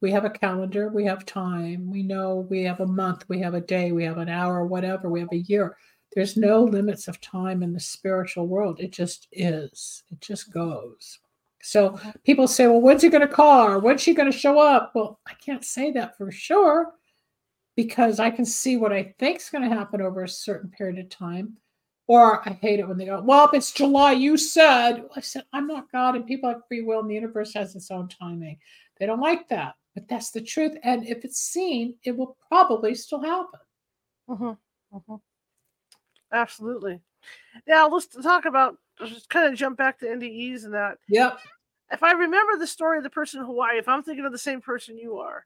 [0.00, 3.54] We have a calendar, we have time, we know we have a month, we have
[3.54, 5.78] a day, we have an hour, whatever, we have a year.
[6.14, 8.80] There's no limits of time in the spiritual world.
[8.80, 11.18] It just is, it just goes.
[11.64, 14.58] So people say, well, when's he going to call or when's she going to show
[14.58, 14.92] up?
[14.94, 16.92] Well, I can't say that for sure
[17.74, 20.98] because I can see what I think is going to happen over a certain period
[20.98, 21.56] of time.
[22.06, 25.04] Or I hate it when they go, well, if it's July, you said.
[25.16, 27.90] I said, I'm not God, and people have free will, and the universe has its
[27.90, 28.58] own timing.
[29.00, 30.76] They don't like that, but that's the truth.
[30.82, 33.60] And if it's seen, it will probably still happen.
[34.28, 34.58] Mhm,
[34.92, 35.20] mhm.
[36.30, 37.00] Absolutely.
[37.66, 38.76] Now let's talk about.
[38.98, 40.98] Just kind of jump back to NDEs and that.
[41.08, 41.40] Yep.
[41.92, 44.38] If I remember the story of the person in Hawaii, if I'm thinking of the
[44.38, 45.44] same person you are,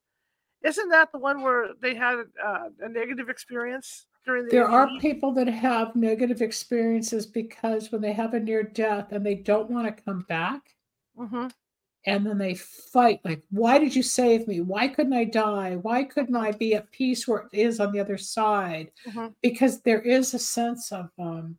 [0.62, 4.50] isn't that the one where they had uh, a negative experience during the?
[4.50, 9.24] There are people that have negative experiences because when they have a near death and
[9.24, 10.74] they don't want to come back,
[11.18, 11.52] Mhm,
[12.06, 14.60] and then they fight like why did you save me?
[14.60, 15.76] Why couldn't i die?
[15.76, 18.92] Why couldn't i be at peace where it is on the other side?
[19.06, 21.58] Mhm, because there is a sense of um,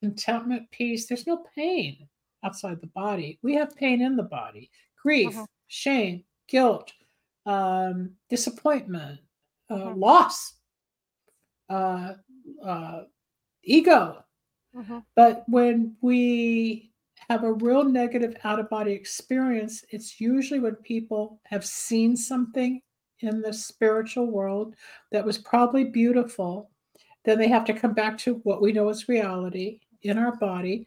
[0.00, 1.06] contentment peace.
[1.06, 2.08] There's no pain
[2.46, 4.70] outside the body we have pain in the body
[5.02, 5.46] grief Mhm.
[5.66, 6.92] shame guilt
[7.46, 9.20] um, disappointment
[9.70, 10.00] uh, Mhm.
[10.00, 10.54] loss
[11.68, 12.14] uh,
[12.64, 13.02] uh,
[13.64, 14.24] ego
[14.74, 16.92] mhm, but when we
[17.28, 22.80] have a real negative out of body experience, it's usually when people have seen something
[23.20, 24.74] in the spiritual world
[25.10, 26.70] that was probably beautiful.
[27.24, 30.86] Then they have to come back to what we know as reality in our body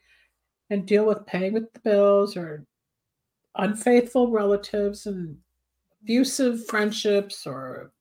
[0.70, 2.66] and deal with paying with the bills or
[3.56, 5.38] unfaithful relatives and
[6.02, 7.92] abusive friendships or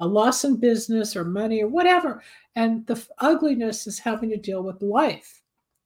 [0.00, 2.22] a loss in business or money or whatever.
[2.54, 5.42] And the ugliness is having to deal with life,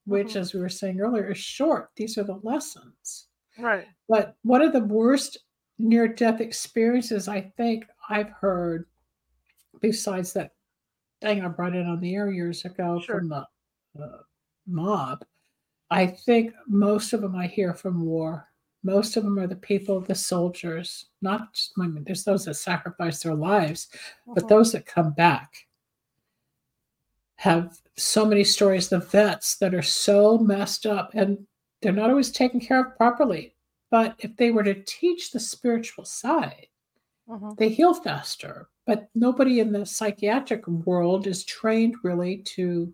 [0.07, 0.37] which, Mhm.
[0.41, 1.91] as we were saying earlier, is short.
[1.97, 3.29] These are the lessons.
[3.59, 3.87] Right.
[4.09, 5.39] But one of the worst
[5.79, 8.87] near death experiences I think I've heard,
[9.81, 10.55] besides that
[11.21, 13.19] thing I brought in on the air years ago Sure.
[13.19, 13.47] from the
[14.01, 14.23] uh,
[14.67, 15.25] mob,
[15.91, 18.49] I think most of them I hear from war.
[18.83, 22.55] Most of them are the people, the soldiers, not just, I mean, there's those that
[22.55, 23.89] sacrifice their lives,
[24.35, 25.67] but mhm, those that come back.
[27.37, 31.47] Have so many stories the vets that are so messed up and
[31.83, 33.57] they're not always taken care of properly.
[33.91, 36.69] But if they were to teach the spiritual side
[37.27, 38.69] mhm, they heal faster.
[38.87, 42.93] But nobody in the psychiatric world is trained really to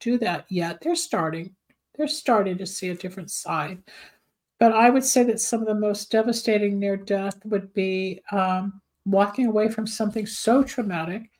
[0.00, 0.80] do that yet.
[0.82, 1.56] They're starting
[1.98, 3.82] they're starting to see a different side
[4.58, 8.80] but i would say that some of the most devastating near death would be um,
[9.04, 11.30] walking away from something so traumatic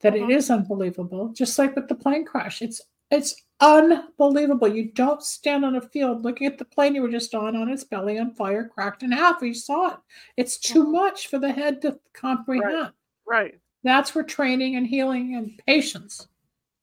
[0.00, 0.30] that it Mhm.
[0.36, 5.76] is unbelievable just like with the plane crash it's it's unbelievable you don't stand on
[5.76, 8.68] a field looking at the plane you were just on on its belly on fire
[8.68, 9.98] cracked in half you saw it
[10.36, 10.92] it's too Mhm.
[10.92, 12.92] much for the head to comprehend Right.
[13.26, 13.60] Right.
[13.82, 16.28] that's where training and healing and patience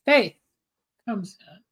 [0.05, 0.35] faith
[1.07, 1.62] comes in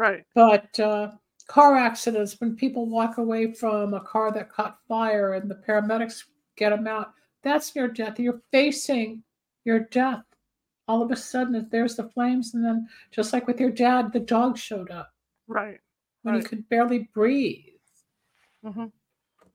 [0.00, 0.24] Right.
[0.34, 1.10] but uh,
[1.46, 6.24] car accidents, when people walk away from a car that caught fire and the paramedics
[6.56, 8.18] get them out, that's near death.
[8.18, 9.22] You're facing
[9.64, 10.22] your death.
[10.88, 14.20] All of a sudden, there's the flames, and then just like with your dad, the
[14.20, 15.12] dog showed up
[15.46, 15.80] Right.
[16.22, 17.64] when he could barely breathe.
[18.64, 18.92] mhm.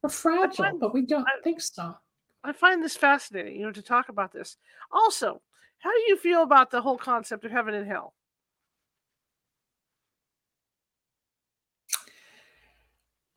[0.01, 1.95] We're fragile, find- but we don't I- think so.
[2.43, 4.57] I find this fascinating, you know, to talk about this.
[4.91, 5.41] Also,
[5.79, 8.14] how do you feel about the whole concept of heaven and hell?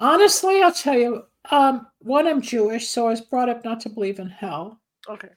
[0.00, 1.24] Honestly, I'll tell you.
[1.50, 4.80] Um, one, I'm Jewish, so I was brought up not to believe in hell.
[5.08, 5.30] Okay.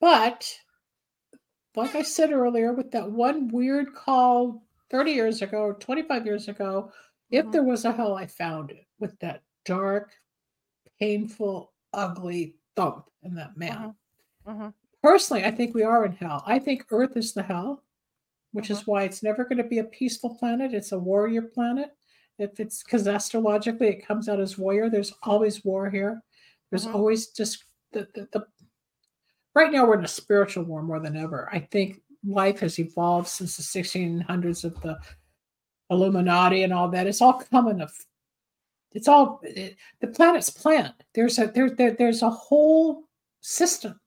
[0.00, 0.58] But
[1.74, 6.48] like I said earlier, with that one weird call 30 years ago or 25 years
[6.48, 6.92] ago,
[7.30, 7.52] if Mhm.
[7.52, 10.12] there was a hell, I found it with that dark,
[11.00, 13.94] painful, ugly thump in that man.
[14.44, 14.68] hmm
[15.02, 16.44] Personally, I think we are in hell.
[16.46, 17.82] I think Earth is the hell,
[18.52, 20.72] which is why it's never going to be a peaceful planet.
[20.74, 21.96] It's a warrior planet.
[22.38, 26.22] If it's because astrologically it comes out as warrior, there's always war here.
[26.70, 26.94] There's Mhm.
[26.94, 28.46] always just the, the, the
[29.54, 31.48] right now we're in a spiritual war more than ever.
[31.52, 34.98] I think life has evolved since the 1600s of the
[35.90, 37.06] Illuminati and all that.
[37.06, 37.92] It's all coming of
[38.92, 40.94] it's all it, the planet's planned.
[41.14, 43.04] There's a there, there there's a whole
[43.40, 44.00] system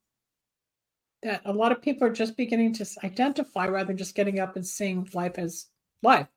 [1.24, 4.56] that a lot of people are just beginning to identify rather than just getting up
[4.56, 5.68] and seeing life as
[6.04, 6.28] life.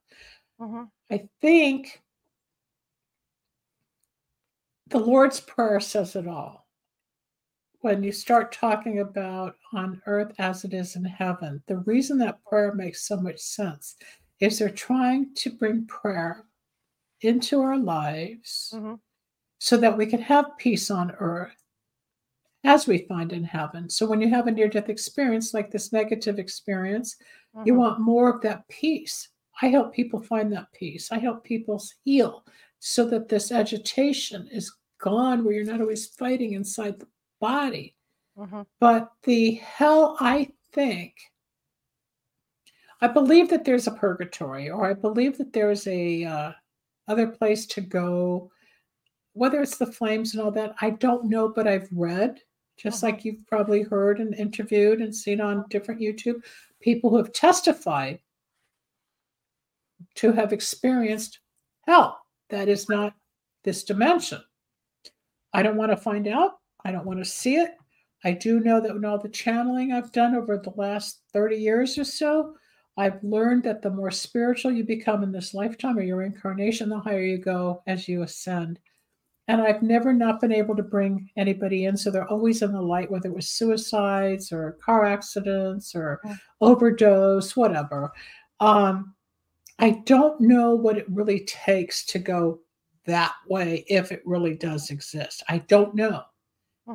[0.59, 2.03] Hmm I think
[4.89, 6.67] the Lord's Prayer says it all.
[7.81, 12.45] when you start talking about on earth as it is in heaven, the reason that
[12.45, 13.97] prayer makes so much sense
[14.41, 16.45] is they're trying to bring prayer
[17.23, 18.95] into our lives hmm
[19.61, 21.57] so that we can have peace on earth
[22.65, 23.89] as we find in heaven.
[23.91, 27.17] So when you have a near death experience like this negative experience,
[27.65, 29.29] you hmm want more of that peace.
[29.63, 31.11] I help people find that peace.
[31.13, 32.45] I help people heal
[32.79, 37.09] so that this agitation is gone where you're not always fighting inside the
[37.41, 37.97] body.
[38.37, 41.15] hmm But the hell, I think,
[43.01, 46.53] I believe that there's a purgatory, or I believe that there's a uh,
[47.07, 48.51] other place to go.
[49.35, 52.41] Whether it's the flames and all that, I don't know, but I've read,
[52.77, 53.03] just Mhm.
[53.05, 56.45] like you've probably heard and interviewed and seen on different YouTube,
[56.81, 58.21] people who have testified
[60.17, 61.41] to have experienced
[61.87, 62.21] hell
[62.51, 63.15] that is not
[63.65, 64.43] this dimension.
[65.53, 66.59] I don't want to find out.
[66.85, 67.77] I don't want to see it.
[68.25, 71.99] I do know that in all the channeling I've done over the last 30 years
[71.99, 72.55] or so,
[72.97, 76.99] I've learned that the more spiritual you become in this lifetime or your incarnation, the
[76.99, 78.81] higher you go as you ascend.
[79.47, 81.97] And I've never not been able to bring anybody in.
[81.97, 86.21] So they're always in the light, whether it was suicides or car accidents or
[86.61, 88.13] overdose, whatever.
[88.61, 89.15] Um,
[89.79, 92.61] I don't know what it really takes to go
[93.07, 95.43] that way if it really does exist.
[95.49, 96.23] I don't know.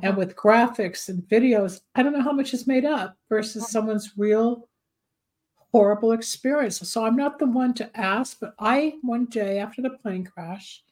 [0.01, 0.17] And Mhm.
[0.17, 3.71] with graphics and videos, I don't know how much is made up versus Mhm.
[3.71, 4.69] someone's real
[5.71, 6.77] horrible experience.
[6.89, 10.83] So I'm not the one to ask, but I, one day after the plane crash,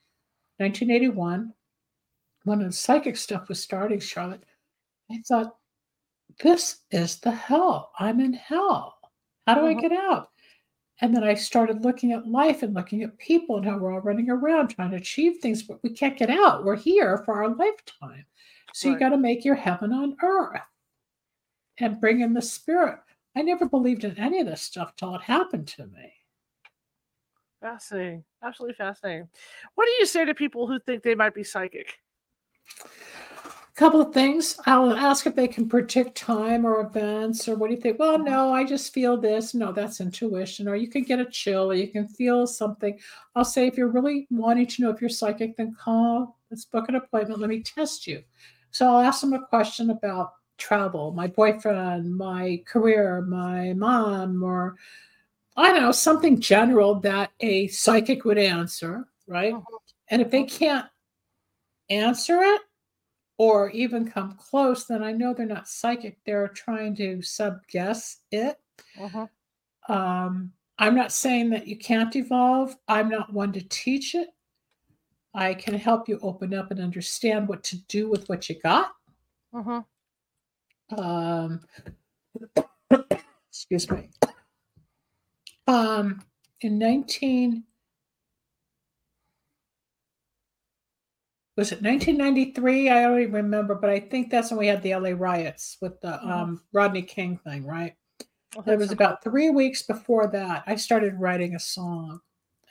[0.59, 1.53] 1981,
[2.45, 4.43] when the psychic stuff was starting, Charlotte,
[5.11, 5.57] I thought,
[6.43, 7.91] this is the hell.
[7.99, 8.99] I'm in hell.
[9.47, 9.81] How do I Mhm.
[9.81, 10.30] get out?
[11.01, 14.01] And then I started looking at life and looking at people and how we're all
[14.01, 16.63] running around trying to achieve things, but we can't get out.
[16.63, 18.25] We're here for our lifetime.
[18.73, 20.61] So you got to make your heaven on earth
[21.79, 22.99] and bring in the spirit.
[23.35, 26.13] I never believed in any of this stuff till it happened to me.
[27.61, 28.23] Fascinating.
[28.43, 29.27] Absolutely fascinating.
[29.75, 31.99] What do you say to people who think they might be psychic?
[33.81, 34.59] Couple of things.
[34.67, 37.97] I'll ask if they can predict time or events, or what do you think?
[37.97, 39.55] Well, no, I just feel this.
[39.55, 40.67] No, that's intuition.
[40.67, 42.99] Or you can get a chill, or you can feel something.
[43.35, 46.37] I'll say if you're really wanting to know if you're psychic, then call.
[46.51, 47.39] Let's book an appointment.
[47.39, 48.21] Let me test you.
[48.69, 54.75] So I'll ask them a question about travel, my boyfriend, my career, my mom, or
[55.57, 59.55] I don't know, something general that a psychic would answer, right?
[59.55, 59.63] Mhm.
[60.09, 60.85] And if they can't
[61.89, 62.61] answer it
[63.41, 66.19] or even come close, then I know they're not psychic.
[66.27, 68.59] They're trying to sub guess it.
[68.95, 69.27] Mhm.
[69.89, 72.77] Um, I'm not saying that you can't evolve.
[72.87, 74.29] I'm not one to teach it.
[75.33, 78.91] I can help you open up and understand what to do with what you got.
[79.51, 79.87] Mhm.
[80.95, 81.65] Um,
[83.49, 84.11] excuse me.
[85.65, 86.23] Um,
[86.59, 87.63] in 19
[91.61, 92.89] was it 1993?
[92.89, 96.01] I don't even remember, but I think that's when we had the LA riots with
[96.01, 96.27] the Mhm.
[96.27, 97.95] um, Rodney King thing, right?
[98.65, 100.63] It was about three weeks before that.
[100.65, 102.19] I started writing a song,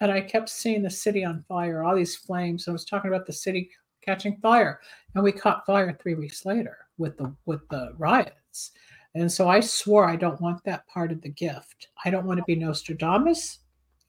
[0.01, 2.66] and I kept seeing the city on fire, all these flames.
[2.66, 3.70] I was talking about the city
[4.03, 4.80] catching fire,
[5.14, 8.72] and we caught fire three weeks later with the with the riots.
[9.14, 11.91] And so I swore I don't want that part of the gift.
[12.05, 13.61] I don't want to be Nostradamus.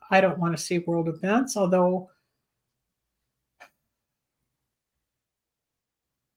[0.10, 2.10] I don't want to see world events, although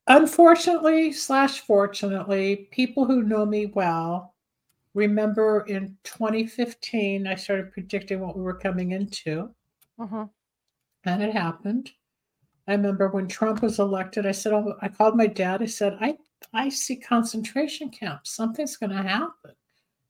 [0.07, 4.35] unfortunately slash fortunately, people who know me well
[4.95, 9.53] remember in 2015 I started predicting what we were coming into,
[9.99, 10.31] Mhm.
[11.05, 11.91] and it happened.
[12.69, 15.63] I remember when Trump was elected, I said, oh, I called my dad.
[15.63, 16.17] I said, I,
[16.53, 18.31] I see concentration camps.
[18.31, 19.55] Something's going to happen.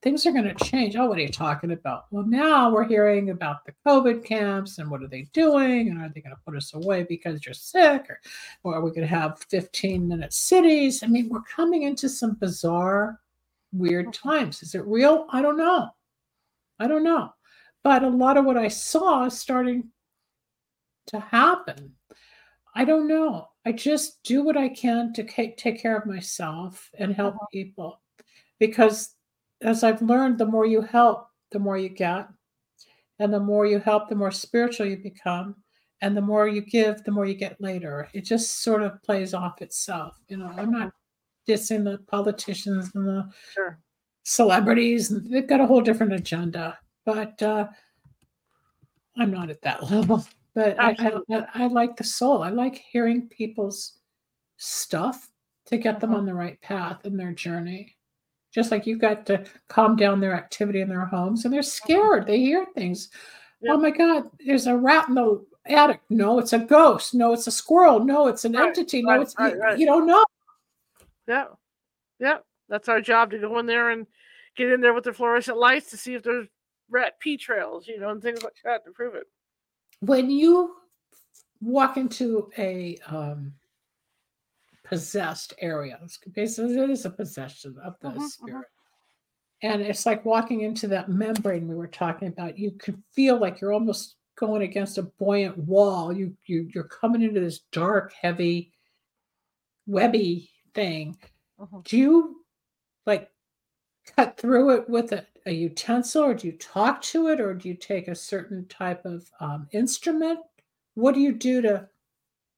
[0.05, 0.97] Things are going to change.
[0.97, 2.05] Oh, what are you talking about?
[2.11, 5.89] Well, now we're hearing about the COVID camps and what are they doing?
[5.89, 8.05] And are they going to put us away because you're sick?
[8.11, 8.21] Or,
[8.63, 11.03] or are we going to have 15 minute cities?
[11.03, 13.19] I mean, we're coming into some bizarre,
[13.73, 14.63] weird times.
[14.63, 15.27] Is it real?
[15.31, 15.89] I don't know.
[16.79, 17.33] I don't know.
[17.83, 19.89] But a lot of what I saw is starting
[21.07, 21.95] to happen.
[22.75, 23.49] I don't know.
[23.65, 27.51] I just do what I can to take care of myself and help Mhm.
[27.51, 28.03] people.
[28.59, 29.14] Because
[29.65, 32.29] as I've learned, the more you help, the more you get.
[33.19, 35.57] And the more you help, the more spiritual you become.
[36.01, 38.09] And the more you give, the more you get later.
[38.13, 40.19] It just sort of plays off itself.
[40.29, 40.93] You know, I'm not
[41.49, 43.79] dissing the politicians and the Sure.
[44.25, 45.09] celebrities.
[45.09, 46.79] They've got a whole different agenda.
[47.07, 47.69] But uh,
[49.17, 50.25] I'm not at that level.
[50.55, 50.95] But I,
[51.31, 52.43] I, I, like the soul.
[52.43, 53.99] I like hearing people's
[54.57, 55.29] stuff
[55.67, 56.17] to get them Mhm.
[56.19, 57.97] on the right path in their journey.
[58.55, 62.27] Just like you got to calm down their activity in their homes and they're scared.
[62.27, 63.09] They hear things.
[63.63, 63.73] Yep.
[63.75, 66.01] Oh my God, there's a rat in the attic.
[66.09, 67.15] No, it's a ghost.
[67.15, 68.05] No, it's a squirrel.
[68.05, 69.03] No, it's an Right, entity.
[69.03, 70.25] No, right, it's right, you, you don't know.
[71.27, 71.47] Yeah.
[72.21, 72.39] Yeah.
[72.69, 74.07] That's our job to go in there and
[74.57, 76.47] get in there with the fluorescent lights to see if there's
[76.91, 79.25] rat pee trails, you know, and things like that to prove it.
[80.01, 80.77] When you
[81.61, 83.53] walk into a um,
[84.85, 88.29] possessed area, it's basically it is a possession of the mhm.
[88.29, 88.69] spirit.
[89.63, 92.59] And it's like walking into that membrane we were talking about.
[92.59, 96.13] You can feel like you're almost going against a buoyant wall.
[96.13, 98.73] You you you're coming into this dark, heavy,
[99.87, 101.17] webby thing.
[101.59, 101.85] Mhm.
[101.85, 102.45] Do you
[103.07, 103.31] like
[104.17, 107.69] cut through it with a, a utensil, or do you talk to it, or do
[107.69, 110.41] you take a certain type of um, instrument?
[110.95, 111.89] What do you do to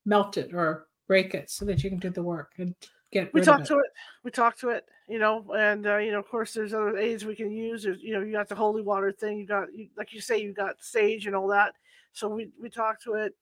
[0.07, 2.75] melt it or break it so that you can do the work and
[3.13, 3.67] get We talk it?
[3.67, 3.87] to it.
[4.25, 7.25] We talk to it, you know, and uh, you know, of course, there's other aids
[7.25, 7.85] we can use.
[7.85, 9.39] There's, you know, you got the holy water thing.
[9.39, 11.75] You got, you, like you say, you got sage and all that.
[12.13, 13.35] So we we talk to it,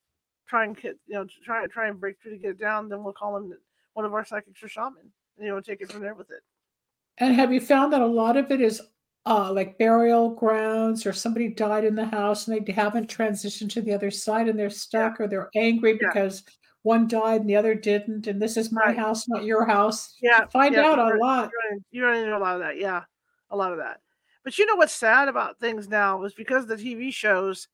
[0.46, 2.88] try and get, you know, try try and break through to get it down.
[2.88, 3.52] Then we'll call him
[3.94, 5.10] one of our psychics or shaman.
[5.36, 6.42] And, you know, take it from there with it.
[7.18, 8.82] And have you found that a lot of it is
[9.26, 13.80] uh, like burial grounds or somebody died in the house and they haven't transitioned to
[13.80, 16.08] the other side and they're stuck or they're angry Yeah.
[16.08, 16.42] because
[16.84, 18.96] one died and the other didn't and this is my Right.
[18.96, 20.16] house, not your house.
[20.22, 21.50] Yeah, Find yeah, out a lot.
[21.90, 22.78] You run into a lot of that.
[22.78, 23.04] Yeah,
[23.50, 24.00] a lot of that.
[24.44, 27.68] But you know what's sad about things now is because of the TV shows,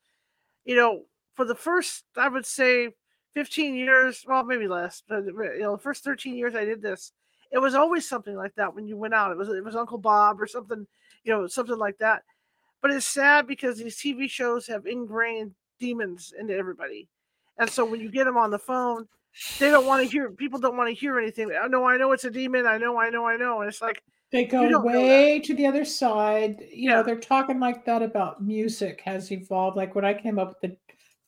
[0.64, 2.90] you know, for the first, I would say,
[3.34, 7.12] 15 years, well, maybe less, but you know, the first 13 years I did this,
[7.52, 9.32] it was always something like that when you went out.
[9.32, 10.86] It was it was Uncle Bob or something,
[11.24, 12.22] you know, something like that.
[12.80, 17.08] But it's sad because these TV shows have ingrained demons into everybody.
[17.60, 19.06] And so when you get them on the phone,
[19.60, 21.52] they don't want to hear people don't want to hear anything.
[21.62, 22.66] I know, I know it's a demon.
[22.66, 23.60] I know, I know, I know.
[23.60, 24.02] And it's like,
[24.32, 25.26] They go don't know that.
[25.26, 26.60] way to the other side.
[26.72, 26.96] You Yeah.
[26.96, 29.76] know, they're talking like that about music has evolved.
[29.76, 30.76] Like when I came up with the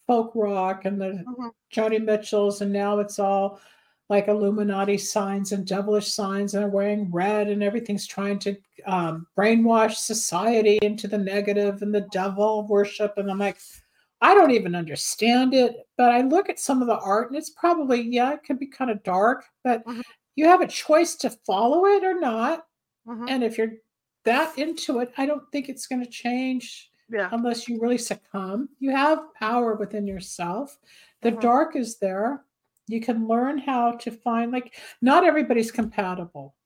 [0.07, 3.61] folk rock and the mhm, Joni Mitchells, and now it's all
[4.09, 8.57] like Illuminati signs and devilish signs, and they're wearing red, and everything's trying to
[8.87, 13.15] um, brainwash society into the negative and the devil worship.
[13.17, 13.59] And I'm like,
[14.23, 15.89] I don't even understand it.
[15.99, 18.69] But I look at some of the art, and it's probably, yeah, it can be
[18.69, 20.03] kind of dark, but Mhm.
[20.37, 22.67] you have a choice to follow it or not.
[23.05, 23.29] mhm.
[23.29, 23.75] And if you're
[24.25, 28.69] that into it, I don't think it's going to change yeah, unless you really succumb.
[28.79, 30.79] You have power within yourself.
[31.23, 31.33] The Mhm.
[31.33, 32.45] dark is there.
[32.89, 36.57] You can learn how to find, like, not everybody's compatible.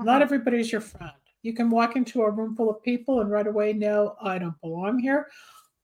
[0.00, 1.12] Not mhm, everybody's your friend.
[1.42, 4.60] You can walk into a room full of people and right away know, I don't
[4.60, 5.30] belong here.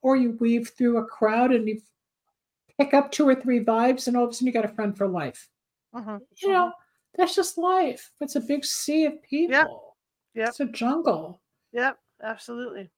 [0.02, 1.80] Or you weave through a crowd and you
[2.78, 4.96] pick up two or three vibes, and all of a sudden you got a friend
[4.96, 5.48] for life.
[5.94, 6.72] mhm, You know,
[7.16, 8.10] that's just life.
[8.20, 9.96] It's a big sea of people.
[10.34, 10.48] Yep.
[10.48, 11.40] It's a jungle.
[11.72, 12.90] Yep, absolutely.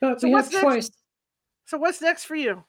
[0.00, 0.62] But So we have what's next?
[0.64, 0.90] choice.
[1.66, 2.64] So what's next for you?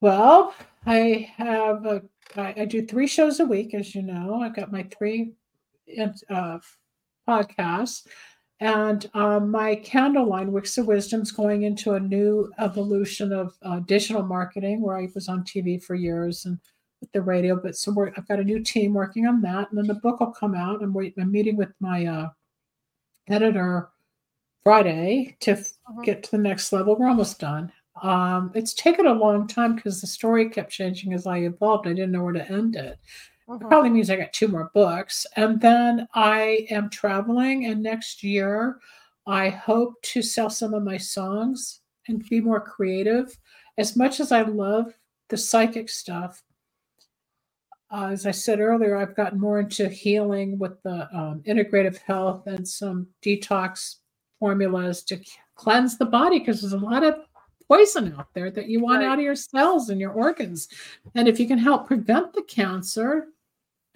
[0.00, 2.02] Well, I have a,
[2.36, 4.40] I, I do three shows a week, as you know.
[4.42, 5.32] I've got my three
[5.98, 6.58] uh,
[7.26, 8.06] podcasts,
[8.60, 13.54] and um, my candle line, Wicks of Wisdom, is going into a new evolution of
[13.62, 16.58] uh, digital marketing, where I was on TV for years and
[17.00, 17.56] with the radio.
[17.60, 20.20] But so we're, I've got a new team working on that, and then the book
[20.20, 20.82] will come out.
[20.82, 20.96] I'm.
[20.96, 22.28] I'm meeting with my uh,
[23.28, 23.90] editor
[24.64, 26.04] Friday to f- Mhm.
[26.04, 26.96] get to the next level.
[26.96, 27.72] We're almost done.
[28.02, 31.86] Um, it's taken a long time because the story kept changing as I evolved.
[31.86, 32.98] I didn't know where to end it.
[33.48, 35.26] Mhm, Probably means I got two more books.
[35.36, 38.80] And then I am traveling, and next year
[39.26, 43.36] I hope to sell some of my songs and be more creative.
[43.78, 44.94] As much as I love
[45.28, 46.42] the psychic stuff,
[47.92, 52.46] uh, as I said earlier, I've gotten more into healing with the um, integrative health
[52.46, 53.96] and some detox
[54.40, 55.20] formulas to
[55.54, 57.16] cleanse the body because there's a lot of
[57.68, 59.08] poison out there that you want Right.
[59.08, 60.68] out of your cells and your organs.
[61.14, 63.28] And if you can help prevent the cancer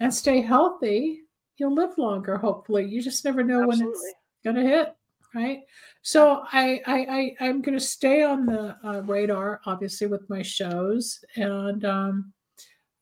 [0.01, 1.21] and stay healthy,
[1.57, 2.85] you'll live longer, hopefully.
[2.85, 4.95] You just never know when it's going to hit,
[5.35, 5.59] right?
[6.01, 10.41] So I, I, I I'm going to stay on the uh, radar, obviously, with my
[10.41, 12.33] shows, and um,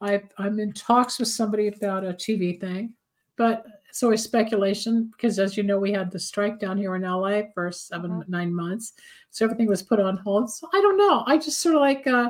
[0.01, 2.93] I, I'm in talks with somebody about a TV thing,
[3.37, 7.03] but it's always speculation because, as you know, we had the strike down here in
[7.03, 8.29] LA for 7 Mhm.
[8.29, 8.93] nine months,
[9.31, 10.51] so everything was put on hold.
[10.51, 11.23] So I don't know.
[11.25, 12.29] I just sort of like uh,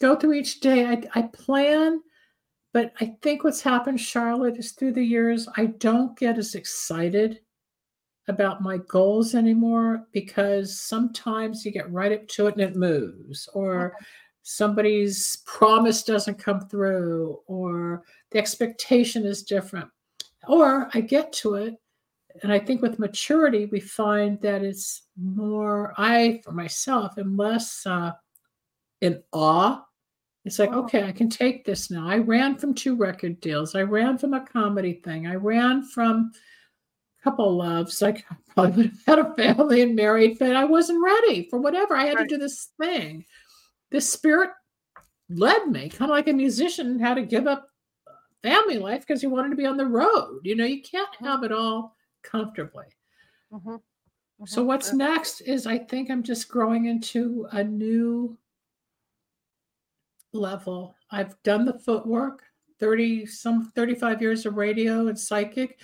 [0.00, 0.84] go through each day.
[0.84, 2.02] I, I plan,
[2.72, 7.40] but I think what's happened, Charlotte, is through the years I don't get as excited
[8.28, 13.48] about my goals anymore because sometimes you get right up to it and it moves
[13.52, 13.94] or
[14.42, 19.88] somebody's promise doesn't come through or the expectation is different.
[20.48, 21.74] Or I get to it
[22.42, 27.84] and I think with maturity, we find that it's more, I, for myself, am less
[27.84, 28.12] uh,
[29.00, 29.82] in awe.
[30.44, 30.82] It's like, Oh.
[30.84, 32.06] okay, I can take this now.
[32.08, 33.74] I ran from two record deals.
[33.74, 35.26] I ran from a comedy thing.
[35.26, 36.32] I ran from
[37.20, 38.02] a couple loves.
[38.02, 41.60] Like, I probably would have had a family and married, but I wasn't ready for
[41.60, 41.96] whatever.
[41.96, 42.28] I had Right.
[42.28, 43.24] to do this thing.
[43.90, 44.50] This spirit
[45.28, 47.68] led me, kind of like a musician had to give up
[48.42, 50.40] family life because he wanted to be on the road.
[50.42, 51.26] You know, you can't Mhm.
[51.26, 52.86] have it all comfortably.
[53.52, 53.80] Mhm.
[54.46, 54.66] So Mhm.
[54.66, 58.36] what's next is I think I'm just growing into a new
[60.32, 60.94] level.
[61.10, 62.42] I've done the footwork,
[62.80, 65.78] 30 some 35 years of radio and psychic,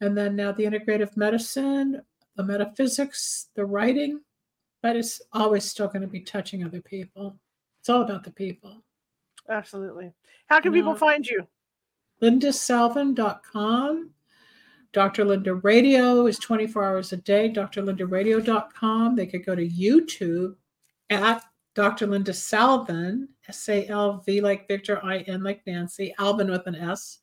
[0.00, 2.02] and then now the integrative medicine,
[2.36, 4.20] the metaphysics, the writing,
[4.82, 7.38] but it's always still going to be touching other people.
[7.80, 8.82] It's all about the people.
[9.48, 10.12] Absolutely.
[10.46, 10.98] How can people Yeah.
[10.98, 11.46] find you?
[12.22, 14.10] lindasalvin.com.
[14.92, 15.24] Dr.
[15.24, 17.50] Linda Radio is 24 hours a day.
[17.50, 19.16] drlindaradio.com.
[19.16, 20.54] They could go to YouTube
[21.10, 22.06] at Dr.
[22.06, 26.76] Linda Salvin, S A L V like Victor, I N like Nancy, Alvin with an
[26.76, 27.18] S,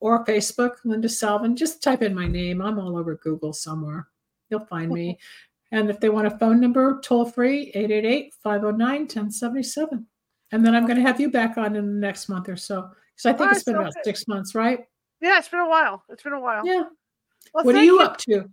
[0.00, 1.54] or Facebook, Linda Salvin.
[1.56, 2.60] Just type in my name.
[2.62, 4.08] I'm all over Google somewhere.
[4.50, 5.18] You'll find me.
[5.74, 10.06] And if they want a phone number, toll free, 888 509 1077.
[10.52, 12.90] And then I'm going to have you back on in the next month or so.
[13.16, 14.04] Because I think Alright, it's been sounds about good.
[14.04, 14.80] six months, right?
[15.22, 16.04] Yeah, it's been a while.
[16.10, 16.66] It's been a while.
[16.66, 16.82] Yeah.
[17.54, 18.44] Well, what are thank you up to?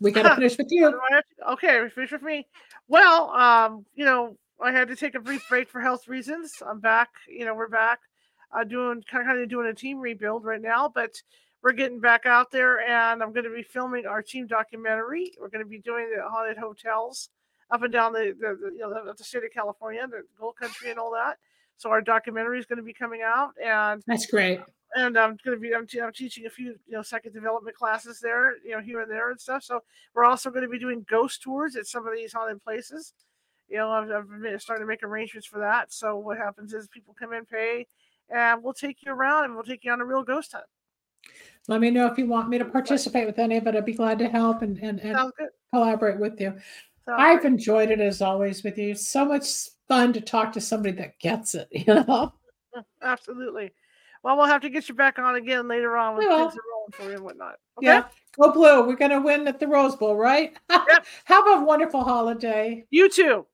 [0.00, 0.88] We got to finish with you.
[0.88, 2.48] I have to- Okay, finish with me.
[2.88, 6.52] Well, um, you know, I had to take a brief break for health reasons.
[6.66, 7.10] I'm back.
[7.28, 8.00] You know, we're back,
[8.56, 11.14] uh, doing kind of doing a team rebuild right now, but
[11.62, 15.32] we're getting back out there, and I'm going to be filming our team documentary.
[15.40, 17.28] We're going to be doing the haunted hotels
[17.70, 20.56] up and down the, the, the you know the, the state of California, the Gold
[20.56, 21.36] Country, and all that.
[21.76, 24.60] So our documentary is going to be coming out, and That's great.
[24.94, 27.76] and I'm going to be I'm, te- I'm teaching a few you know second development
[27.76, 29.64] classes there you know here and there and stuff.
[29.64, 29.80] So
[30.14, 33.12] we're also going to be doing ghost tours at some of these haunted places.
[33.68, 35.92] You know, I've, I've been starting to make arrangements for that.
[35.92, 37.86] So what happens is people come in, pay,
[38.28, 40.64] and we'll take you around and we'll take you on a real ghost hunt.
[41.68, 43.66] Let me know if you want me to participate with any it.
[43.66, 45.18] I'd be glad to help and, and, and
[45.72, 46.50] collaborate with you.
[47.04, 47.52] Sounds I've great.
[47.52, 48.94] enjoyed it as always with you.
[48.94, 49.46] So much
[49.88, 52.32] fun to talk to somebody that gets it, you know?
[53.02, 53.72] Absolutely.
[54.22, 56.92] Well, we'll have to get you back on again later on when things are rolling
[56.92, 57.56] for you and whatnot.
[57.78, 57.86] Okay.
[57.86, 58.04] Yeah.
[58.40, 58.86] Go blue.
[58.86, 60.56] We're going to win at the Rose Bowl, right?
[60.70, 61.06] Yep.
[61.24, 62.84] Have a wonderful holiday.
[62.90, 63.46] You too.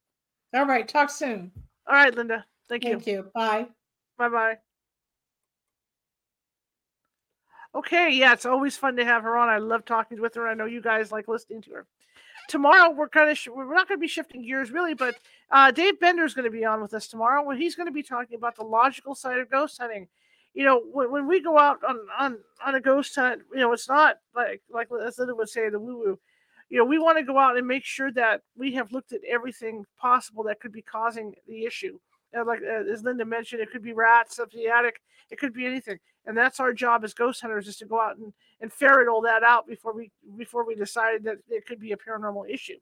[0.55, 0.87] All right.
[0.87, 1.51] Talk soon.
[1.87, 2.45] All right, Linda.
[2.69, 2.93] Thank you.
[2.93, 3.31] Thank you.
[3.35, 3.67] Bye.
[4.19, 4.57] Bye bye.
[7.75, 9.49] Okay, yeah, it's always fun to have her on.
[9.49, 10.47] I love talking with her.
[10.47, 11.87] I know you guys like listening to her.
[12.49, 15.15] Tomorrow we're kind of sh- we're not going to be shifting gears really, but
[15.51, 17.93] uh, Dave Bender is going to be on with us tomorrow when he's going to
[17.93, 20.09] be talking about the logical side of ghost hunting.
[20.53, 23.73] You know, when, when we go out on, on on a ghost hunt, you know,
[23.73, 26.19] it's not like like as Linda would say the woo woo.
[26.73, 29.21] You know, we want to go out and make sure that we have looked at
[29.29, 31.99] everything possible that could be causing the issue.
[32.33, 35.03] And like uh, as Linda mentioned, it could be rats up the attic.
[35.31, 38.17] It could be anything, and that's our job as ghost hunters is to go out
[38.17, 41.93] and, and ferret all that out before we before we decide that it could be
[41.93, 42.79] a paranormal issue.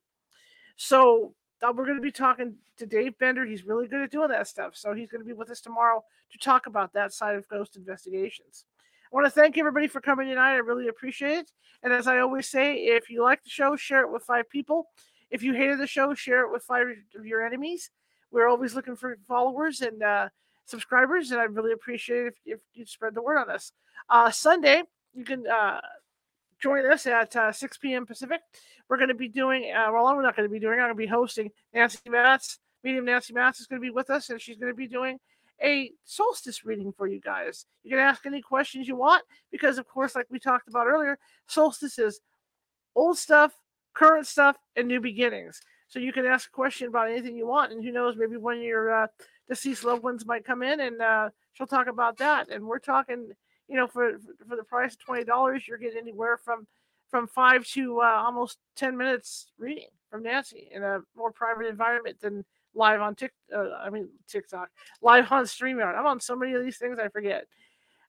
[0.76, 3.45] So uh, we're going to be talking to Dave Bender.
[3.45, 4.76] He's really good at doing that stuff.
[4.76, 7.74] So he's going to be with us tomorrow to talk about that side of ghost
[7.74, 8.66] investigations.
[9.13, 10.53] I want to thank everybody for coming tonight.
[10.53, 11.51] I really appreciate it.
[11.83, 14.87] And as I always say, if you like the show, share it with five people.
[15.31, 16.87] If you hated the show, share it with five
[17.19, 17.91] of your enemies.
[18.31, 20.29] We're always looking for followers and uh,
[20.67, 23.73] subscribers, and I really appreciate it if, if you spread the word on us.
[24.09, 25.81] Uh, Sunday, you can uh,
[26.61, 28.07] join us at uh, 6 p.m.
[28.07, 28.41] Pacific.
[28.89, 30.91] We're going to be doing, uh, well, I'm not going to be doing, I'm going
[30.91, 32.61] to be hosting Nancy Matz.
[32.85, 35.19] Medium Nancy Matz is going to be with us, and she's going to be doing
[35.62, 37.66] a solstice reading for you guys.
[37.82, 41.19] You can ask any questions you want because, of course, like we talked about earlier,
[41.47, 42.20] solstice is
[42.95, 43.53] old stuff,
[43.95, 45.61] current stuff, and new beginnings.
[45.89, 48.59] So you can ask a question about anything you want, and who knows, maybe one
[48.59, 49.07] of your uh,
[49.49, 52.49] deceased loved ones might come in and uh, she'll talk about that.
[52.49, 53.31] And we're talking,
[53.69, 54.12] you know, for
[54.49, 56.66] for the price of twenty dollars, you're getting anywhere from
[57.11, 62.20] from five to uh, almost ten minutes reading from Nancy in a more private environment
[62.20, 63.32] than live on Tik.
[63.55, 64.68] Uh, I mean TikTok,
[65.02, 65.97] live on Streamyard.
[65.97, 67.47] I'm on so many of these things I forget.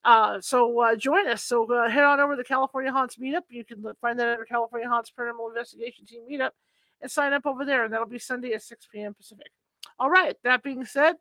[0.03, 1.43] Uh, so uh, join us.
[1.43, 3.41] So uh, head on over to the California Haunts Meetup.
[3.49, 6.51] You can find that at our California Haunts Paranormal Investigation Team Meetup
[7.01, 7.83] and sign up over there.
[7.83, 9.13] And that'll be Sunday at 6 p.m.
[9.13, 9.51] Pacific.
[9.99, 10.35] All right.
[10.43, 11.15] That being said,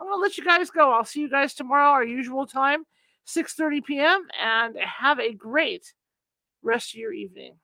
[0.00, 0.92] I'm gonna let you guys go.
[0.92, 2.84] I'll see you guys tomorrow, our usual time,
[3.26, 4.26] 6:30 p.m.
[4.40, 5.92] And have a great
[6.62, 7.54] rest of your evening.